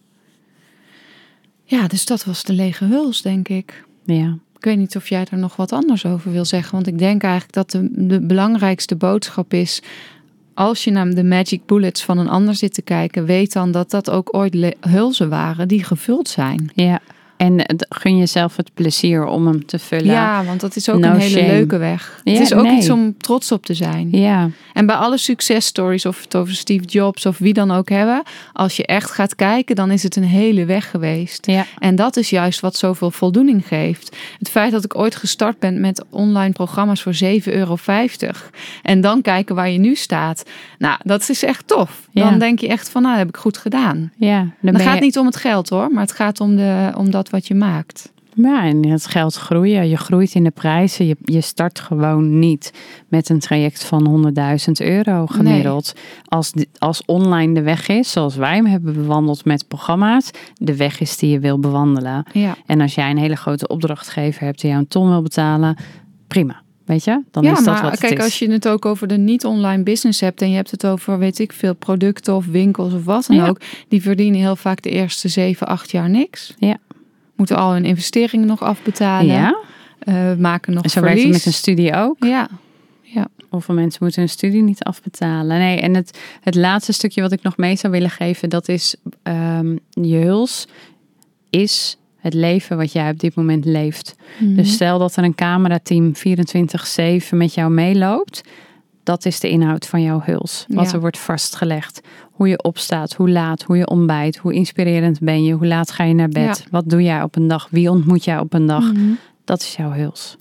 Ja, 1.64 1.86
dus 1.88 2.04
dat 2.04 2.24
was 2.24 2.42
de 2.42 2.52
lege 2.52 2.84
huls, 2.84 3.22
denk 3.22 3.48
ik. 3.48 3.84
ja. 4.04 4.38
Ik 4.58 4.64
weet 4.64 4.76
niet 4.80 4.96
of 4.96 5.08
jij 5.08 5.26
er 5.30 5.38
nog 5.38 5.56
wat 5.56 5.72
anders 5.72 6.06
over 6.06 6.32
wil 6.32 6.44
zeggen. 6.44 6.72
Want 6.74 6.86
ik 6.86 6.98
denk 6.98 7.22
eigenlijk 7.22 7.52
dat 7.52 7.70
de, 7.70 7.88
de 8.06 8.20
belangrijkste 8.20 8.96
boodschap 8.96 9.52
is. 9.52 9.82
Als 10.56 10.84
je 10.84 10.90
naar 10.90 11.10
de 11.10 11.24
magic 11.24 11.66
bullets 11.66 12.04
van 12.04 12.18
een 12.18 12.28
ander 12.28 12.54
zit 12.54 12.74
te 12.74 12.82
kijken, 12.82 13.24
weet 13.24 13.52
dan 13.52 13.70
dat 13.70 13.90
dat 13.90 14.10
ook 14.10 14.28
ooit 14.34 14.76
hulzen 14.80 15.28
waren 15.28 15.68
die 15.68 15.84
gevuld 15.84 16.28
zijn. 16.28 16.70
Ja. 16.74 17.00
En 17.36 17.64
gun 17.88 18.16
jezelf 18.18 18.56
het 18.56 18.70
plezier 18.74 19.24
om 19.26 19.46
hem 19.46 19.66
te 19.66 19.78
vullen. 19.78 20.04
Ja, 20.06 20.44
want 20.44 20.60
dat 20.60 20.76
is 20.76 20.90
ook 20.90 20.98
No 20.98 21.08
een 21.08 21.16
hele 21.18 21.30
shame. 21.38 21.46
leuke 21.52 21.76
weg. 21.76 22.20
Ja, 22.24 22.32
het 22.32 22.40
is 22.42 22.54
ook 22.54 22.62
nee. 22.62 22.76
iets 22.76 22.90
om 22.90 23.14
trots 23.18 23.52
op 23.52 23.66
te 23.66 23.74
zijn. 23.74 24.08
Ja. 24.10 24.50
En 24.72 24.86
bij 24.86 24.96
alle 24.96 25.18
successtories, 25.18 26.06
of 26.06 26.22
het 26.22 26.36
over 26.36 26.54
Steve 26.54 26.84
Jobs 26.84 27.26
of 27.26 27.38
wie 27.38 27.52
dan 27.52 27.70
ook 27.70 27.88
hebben, 27.88 28.22
als 28.52 28.76
je 28.76 28.86
echt 28.86 29.10
gaat 29.10 29.34
kijken, 29.34 29.76
dan 29.76 29.90
is 29.90 30.02
het 30.02 30.16
een 30.16 30.22
hele 30.24 30.64
weg 30.64 30.90
geweest. 30.90 31.46
Ja. 31.46 31.64
En 31.78 31.94
dat 31.96 32.16
is 32.16 32.30
juist 32.30 32.60
wat 32.60 32.76
zoveel 32.76 33.10
voldoening 33.10 33.66
geeft. 33.68 34.16
Het 34.38 34.48
feit 34.48 34.72
dat 34.72 34.84
ik 34.84 34.96
ooit 34.96 35.16
gestart 35.16 35.58
ben 35.58 35.80
met 35.80 36.04
online 36.10 36.52
programma's 36.52 37.02
voor 37.02 37.14
7,50 37.14 37.28
euro. 37.44 37.76
En 38.82 39.00
dan 39.00 39.22
kijken 39.22 39.54
waar 39.54 39.70
je 39.70 39.78
nu 39.78 39.94
staat. 39.94 40.42
Nou, 40.78 40.98
dat 41.02 41.28
is 41.28 41.42
echt 41.42 41.66
tof. 41.68 42.08
Dan 42.12 42.32
Ja. 42.32 42.38
denk 42.38 42.58
je 42.60 42.68
echt 42.68 42.88
van, 42.88 43.02
nou, 43.02 43.14
dat 43.14 43.24
heb 43.26 43.34
ik 43.34 43.40
goed 43.40 43.56
gedaan. 43.58 44.12
Ja, 44.16 44.46
dan 44.60 44.78
gaat 44.80 44.94
je- 44.94 45.00
niet 45.00 45.18
om 45.18 45.26
het 45.26 45.36
geld 45.36 45.68
hoor, 45.68 45.90
maar 45.92 46.02
het 46.02 46.12
gaat 46.12 46.40
om, 46.40 46.56
de, 46.56 46.90
om 46.96 47.10
dat 47.10 47.25
wat 47.30 47.46
je 47.46 47.54
maakt. 47.54 48.12
Ja, 48.42 48.64
en 48.64 48.86
het 48.86 49.06
geld 49.06 49.34
groeien. 49.34 49.88
Je 49.88 49.96
groeit 49.96 50.34
in 50.34 50.44
de 50.44 50.50
prijzen. 50.50 51.06
Je, 51.06 51.16
je 51.24 51.40
start 51.40 51.80
gewoon 51.80 52.38
niet 52.38 52.72
met 53.08 53.28
een 53.28 53.38
traject 53.38 53.84
van 53.84 54.32
100.000 54.68 54.86
euro 54.86 55.26
gemiddeld. 55.26 55.92
Als, 56.24 56.52
als 56.78 57.02
online 57.04 57.54
de 57.54 57.62
weg 57.62 57.88
is, 57.88 58.10
zoals 58.10 58.36
wij 58.36 58.54
hem 58.54 58.66
hebben 58.66 58.94
bewandeld 58.94 59.44
met 59.44 59.68
programma's, 59.68 60.30
de 60.54 60.76
weg 60.76 61.00
is 61.00 61.16
die 61.16 61.30
je 61.30 61.38
wil 61.38 61.58
bewandelen. 61.58 62.24
Ja. 62.32 62.56
En 62.66 62.80
als 62.80 62.94
jij 62.94 63.10
een 63.10 63.18
hele 63.18 63.36
grote 63.36 63.66
opdrachtgever 63.68 64.44
hebt 64.44 64.60
die 64.60 64.70
jou 64.70 64.82
een 64.82 64.88
ton 64.88 65.08
wil 65.08 65.22
betalen, 65.22 65.76
prima. 66.26 66.62
Weet 66.84 67.04
je? 67.04 67.22
Dan 67.30 67.42
ja, 67.42 67.52
is 67.52 67.56
dat 67.64 67.66
maar 67.74 67.82
wat 67.82 67.98
kijk, 67.98 68.18
is. 68.18 68.24
als 68.24 68.38
je 68.38 68.50
het 68.50 68.68
ook 68.68 68.84
over 68.84 69.06
de 69.06 69.16
niet-online 69.16 69.82
business 69.82 70.20
hebt 70.20 70.42
en 70.42 70.50
je 70.50 70.56
hebt 70.56 70.70
het 70.70 70.86
over, 70.86 71.18
weet 71.18 71.38
ik 71.38 71.52
veel, 71.52 71.74
producten 71.74 72.34
of 72.34 72.46
winkels 72.46 72.92
of 72.92 73.04
wat 73.04 73.26
dan 73.26 73.36
Ja. 73.36 73.48
ook, 73.48 73.60
die 73.88 74.02
verdienen 74.02 74.40
heel 74.40 74.56
vaak 74.56 74.82
de 74.82 74.90
eerste 74.90 75.28
7, 75.28 75.66
8 75.66 75.90
jaar 75.90 76.10
niks. 76.10 76.54
Ja. 76.58 76.76
Moeten 77.36 77.56
al 77.56 77.72
hun 77.72 77.84
investeringen 77.84 78.46
nog 78.46 78.62
afbetalen. 78.62 79.34
Ja, 79.34 79.56
eh, 79.98 80.34
maken 80.34 80.74
nog 80.74 80.82
en 80.82 80.90
zo 80.90 81.00
werkt 81.00 81.22
het 81.22 81.32
met 81.32 81.46
een 81.46 81.52
studie 81.52 81.94
ook. 81.94 82.16
Ja, 82.24 82.48
Of 83.50 83.64
veel 83.64 83.74
mensen 83.74 83.98
moeten 84.02 84.20
hun 84.20 84.30
studie 84.30 84.62
niet 84.62 84.82
afbetalen. 84.82 85.58
Nee, 85.58 85.80
en 85.80 85.94
het, 85.94 86.18
het 86.40 86.54
laatste 86.54 86.92
stukje 86.92 87.20
wat 87.20 87.32
ik 87.32 87.42
nog 87.42 87.56
mee 87.56 87.76
zou 87.76 87.92
willen 87.92 88.10
geven, 88.10 88.48
dat 88.48 88.68
is 88.68 88.96
ehm, 89.22 89.76
je 89.90 90.16
huls 90.16 90.66
is 91.50 91.98
het 92.16 92.34
leven 92.34 92.76
wat 92.76 92.92
jij 92.92 93.10
op 93.10 93.18
dit 93.18 93.34
moment 93.34 93.64
leeft. 93.64 94.16
Mhm. 94.38 94.54
Dus 94.54 94.72
stel 94.72 94.98
dat 94.98 95.16
er 95.16 95.24
een 95.24 95.34
camerateam 95.34 96.12
24-7 96.14 97.36
met 97.36 97.54
jou 97.54 97.70
meeloopt. 97.70 98.42
Dat 99.06 99.24
is 99.24 99.40
de 99.40 99.48
inhoud 99.48 99.86
van 99.86 100.02
jouw 100.02 100.20
huls. 100.24 100.64
Wat 100.68 100.86
Ja. 100.86 100.92
er 100.92 101.00
wordt 101.00 101.18
vastgelegd. 101.18 102.00
Hoe 102.32 102.48
je 102.48 102.62
opstaat, 102.62 103.12
hoe 103.14 103.30
laat, 103.30 103.62
hoe 103.62 103.76
je 103.76 103.86
ontbijt, 103.86 104.36
hoe 104.36 104.54
inspirerend 104.54 105.20
ben 105.20 105.44
je, 105.44 105.52
hoe 105.52 105.66
laat 105.66 105.90
ga 105.90 106.04
je 106.04 106.14
naar 106.14 106.28
bed, 106.28 106.58
Ja. 106.58 106.70
wat 106.70 106.88
doe 106.88 107.02
jij 107.02 107.22
op 107.22 107.36
een 107.36 107.48
dag, 107.48 107.68
wie 107.70 107.90
ontmoet 107.90 108.24
jij 108.24 108.38
op 108.38 108.52
een 108.52 108.66
dag. 108.66 108.92
Mhm. 108.92 109.12
Dat 109.44 109.60
is 109.60 109.76
jouw 109.76 109.90
huls. 109.90 110.36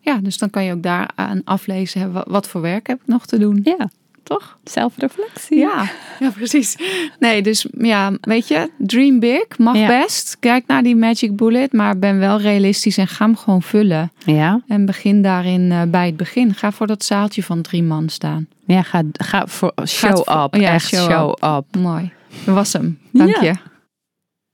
ja, 0.00 0.18
dus 0.18 0.38
dan 0.38 0.50
kan 0.50 0.64
je 0.64 0.72
ook 0.72 0.82
daaraan 0.82 1.40
aflezen, 1.44 2.12
wat 2.30 2.48
voor 2.48 2.60
werk 2.60 2.86
heb 2.86 3.00
ik 3.00 3.06
nog 3.06 3.26
te 3.26 3.38
doen? 3.38 3.60
Ja, 3.64 3.90
toch? 4.22 4.58
Zelfreflectie. 4.64 5.58
Ja, 5.58 5.90
ja, 6.20 6.30
precies. 6.30 6.76
Nee, 7.18 7.42
dus 7.42 7.66
ja, 7.78 8.12
weet 8.20 8.48
je, 8.48 8.70
dream 8.78 9.18
big, 9.20 9.44
mag 9.58 9.76
Ja. 9.76 9.86
best. 9.86 10.36
Kijk 10.40 10.66
naar 10.66 10.82
die 10.82 10.96
magic 10.96 11.36
bullet, 11.36 11.72
maar 11.72 11.98
ben 11.98 12.18
wel 12.18 12.40
realistisch 12.40 12.96
en 12.98 13.08
ga 13.08 13.24
hem 13.24 13.36
gewoon 13.36 13.62
vullen. 13.62 14.12
Ja, 14.24 14.62
En 14.68 14.86
begin 14.86 15.22
daarin 15.22 15.72
eh, 15.72 15.82
bij 15.88 16.06
het 16.06 16.16
begin. 16.16 16.54
Ga 16.54 16.72
voor 16.72 16.86
dat 16.86 17.04
zaaltje 17.04 17.42
van 17.42 17.62
drie 17.62 17.82
man 17.82 18.08
staan. 18.08 18.46
ja 18.66 18.82
ga, 18.82 19.02
ga 19.12 19.46
voor 19.46 19.72
show 19.86 20.18
up. 20.18 20.54
ja, 20.60 20.72
echt 20.72 20.86
show 20.88 21.10
show, 21.10 21.56
up. 21.56 21.76
Mooi. 21.76 22.12
Dat 22.44 22.54
was 22.54 22.72
hem. 22.72 22.98
Dank 23.12 23.34
Ja. 23.36 23.42
je. 23.42 23.54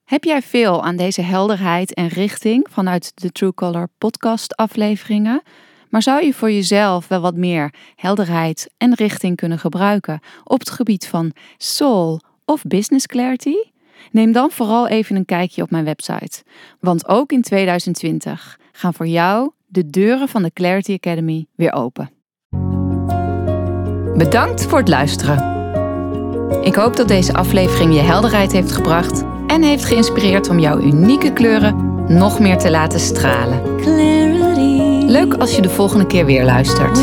Heb 0.04 0.24
jij 0.24 0.42
veel 0.42 0.84
aan 0.84 0.96
deze 0.96 1.22
helderheid 1.22 1.94
en 1.94 2.08
richting 2.08 2.66
vanuit 2.70 3.12
de 3.14 3.30
True 3.32 3.54
Color 3.54 3.88
podcast 3.98 4.56
afleveringen? 4.56 5.42
Maar 5.90 6.02
zou 6.02 6.24
je 6.24 6.34
voor 6.34 6.50
jezelf 6.50 7.08
wel 7.08 7.20
wat 7.20 7.36
meer 7.36 7.74
helderheid 7.94 8.70
en 8.76 8.94
richting 8.94 9.36
kunnen 9.36 9.58
gebruiken 9.58 10.20
op 10.44 10.58
het 10.58 10.70
gebied 10.70 11.06
van 11.06 11.32
soul 11.56 12.20
of 12.44 12.62
business 12.62 13.06
clarity? 13.06 13.56
Neem 14.10 14.32
dan 14.32 14.50
vooral 14.50 14.88
even 14.88 15.16
een 15.16 15.24
kijkje 15.24 15.62
op 15.62 15.70
mijn 15.70 15.84
website. 15.84 16.42
Want 16.80 17.08
ook 17.08 17.32
in 17.32 17.42
2020 17.42 18.58
gaan 18.72 18.94
voor 18.94 19.06
jou 19.06 19.50
de 19.66 19.90
deuren 19.90 20.28
van 20.28 20.42
de 20.42 20.52
Clarity 20.52 20.92
Academy 20.92 21.46
weer 21.54 21.72
open. 21.72 22.10
Bedankt 24.16 24.66
voor 24.66 24.78
het 24.78 24.88
luisteren. 24.88 25.56
Ik 26.62 26.74
hoop 26.74 26.96
dat 26.96 27.08
deze 27.08 27.34
aflevering 27.34 27.94
je 27.94 28.00
helderheid 28.00 28.52
heeft 28.52 28.72
gebracht 28.72 29.24
en 29.46 29.62
heeft 29.62 29.84
geïnspireerd 29.84 30.48
om 30.48 30.58
jouw 30.58 30.80
unieke 30.80 31.32
kleuren 31.32 32.04
nog 32.08 32.38
meer 32.38 32.58
te 32.58 32.70
laten 32.70 33.00
stralen. 33.00 33.76
Leuk 35.08 35.34
als 35.34 35.56
je 35.56 35.62
de 35.62 35.68
volgende 35.68 36.06
keer 36.06 36.24
weer 36.24 36.44
luistert. 36.44 36.98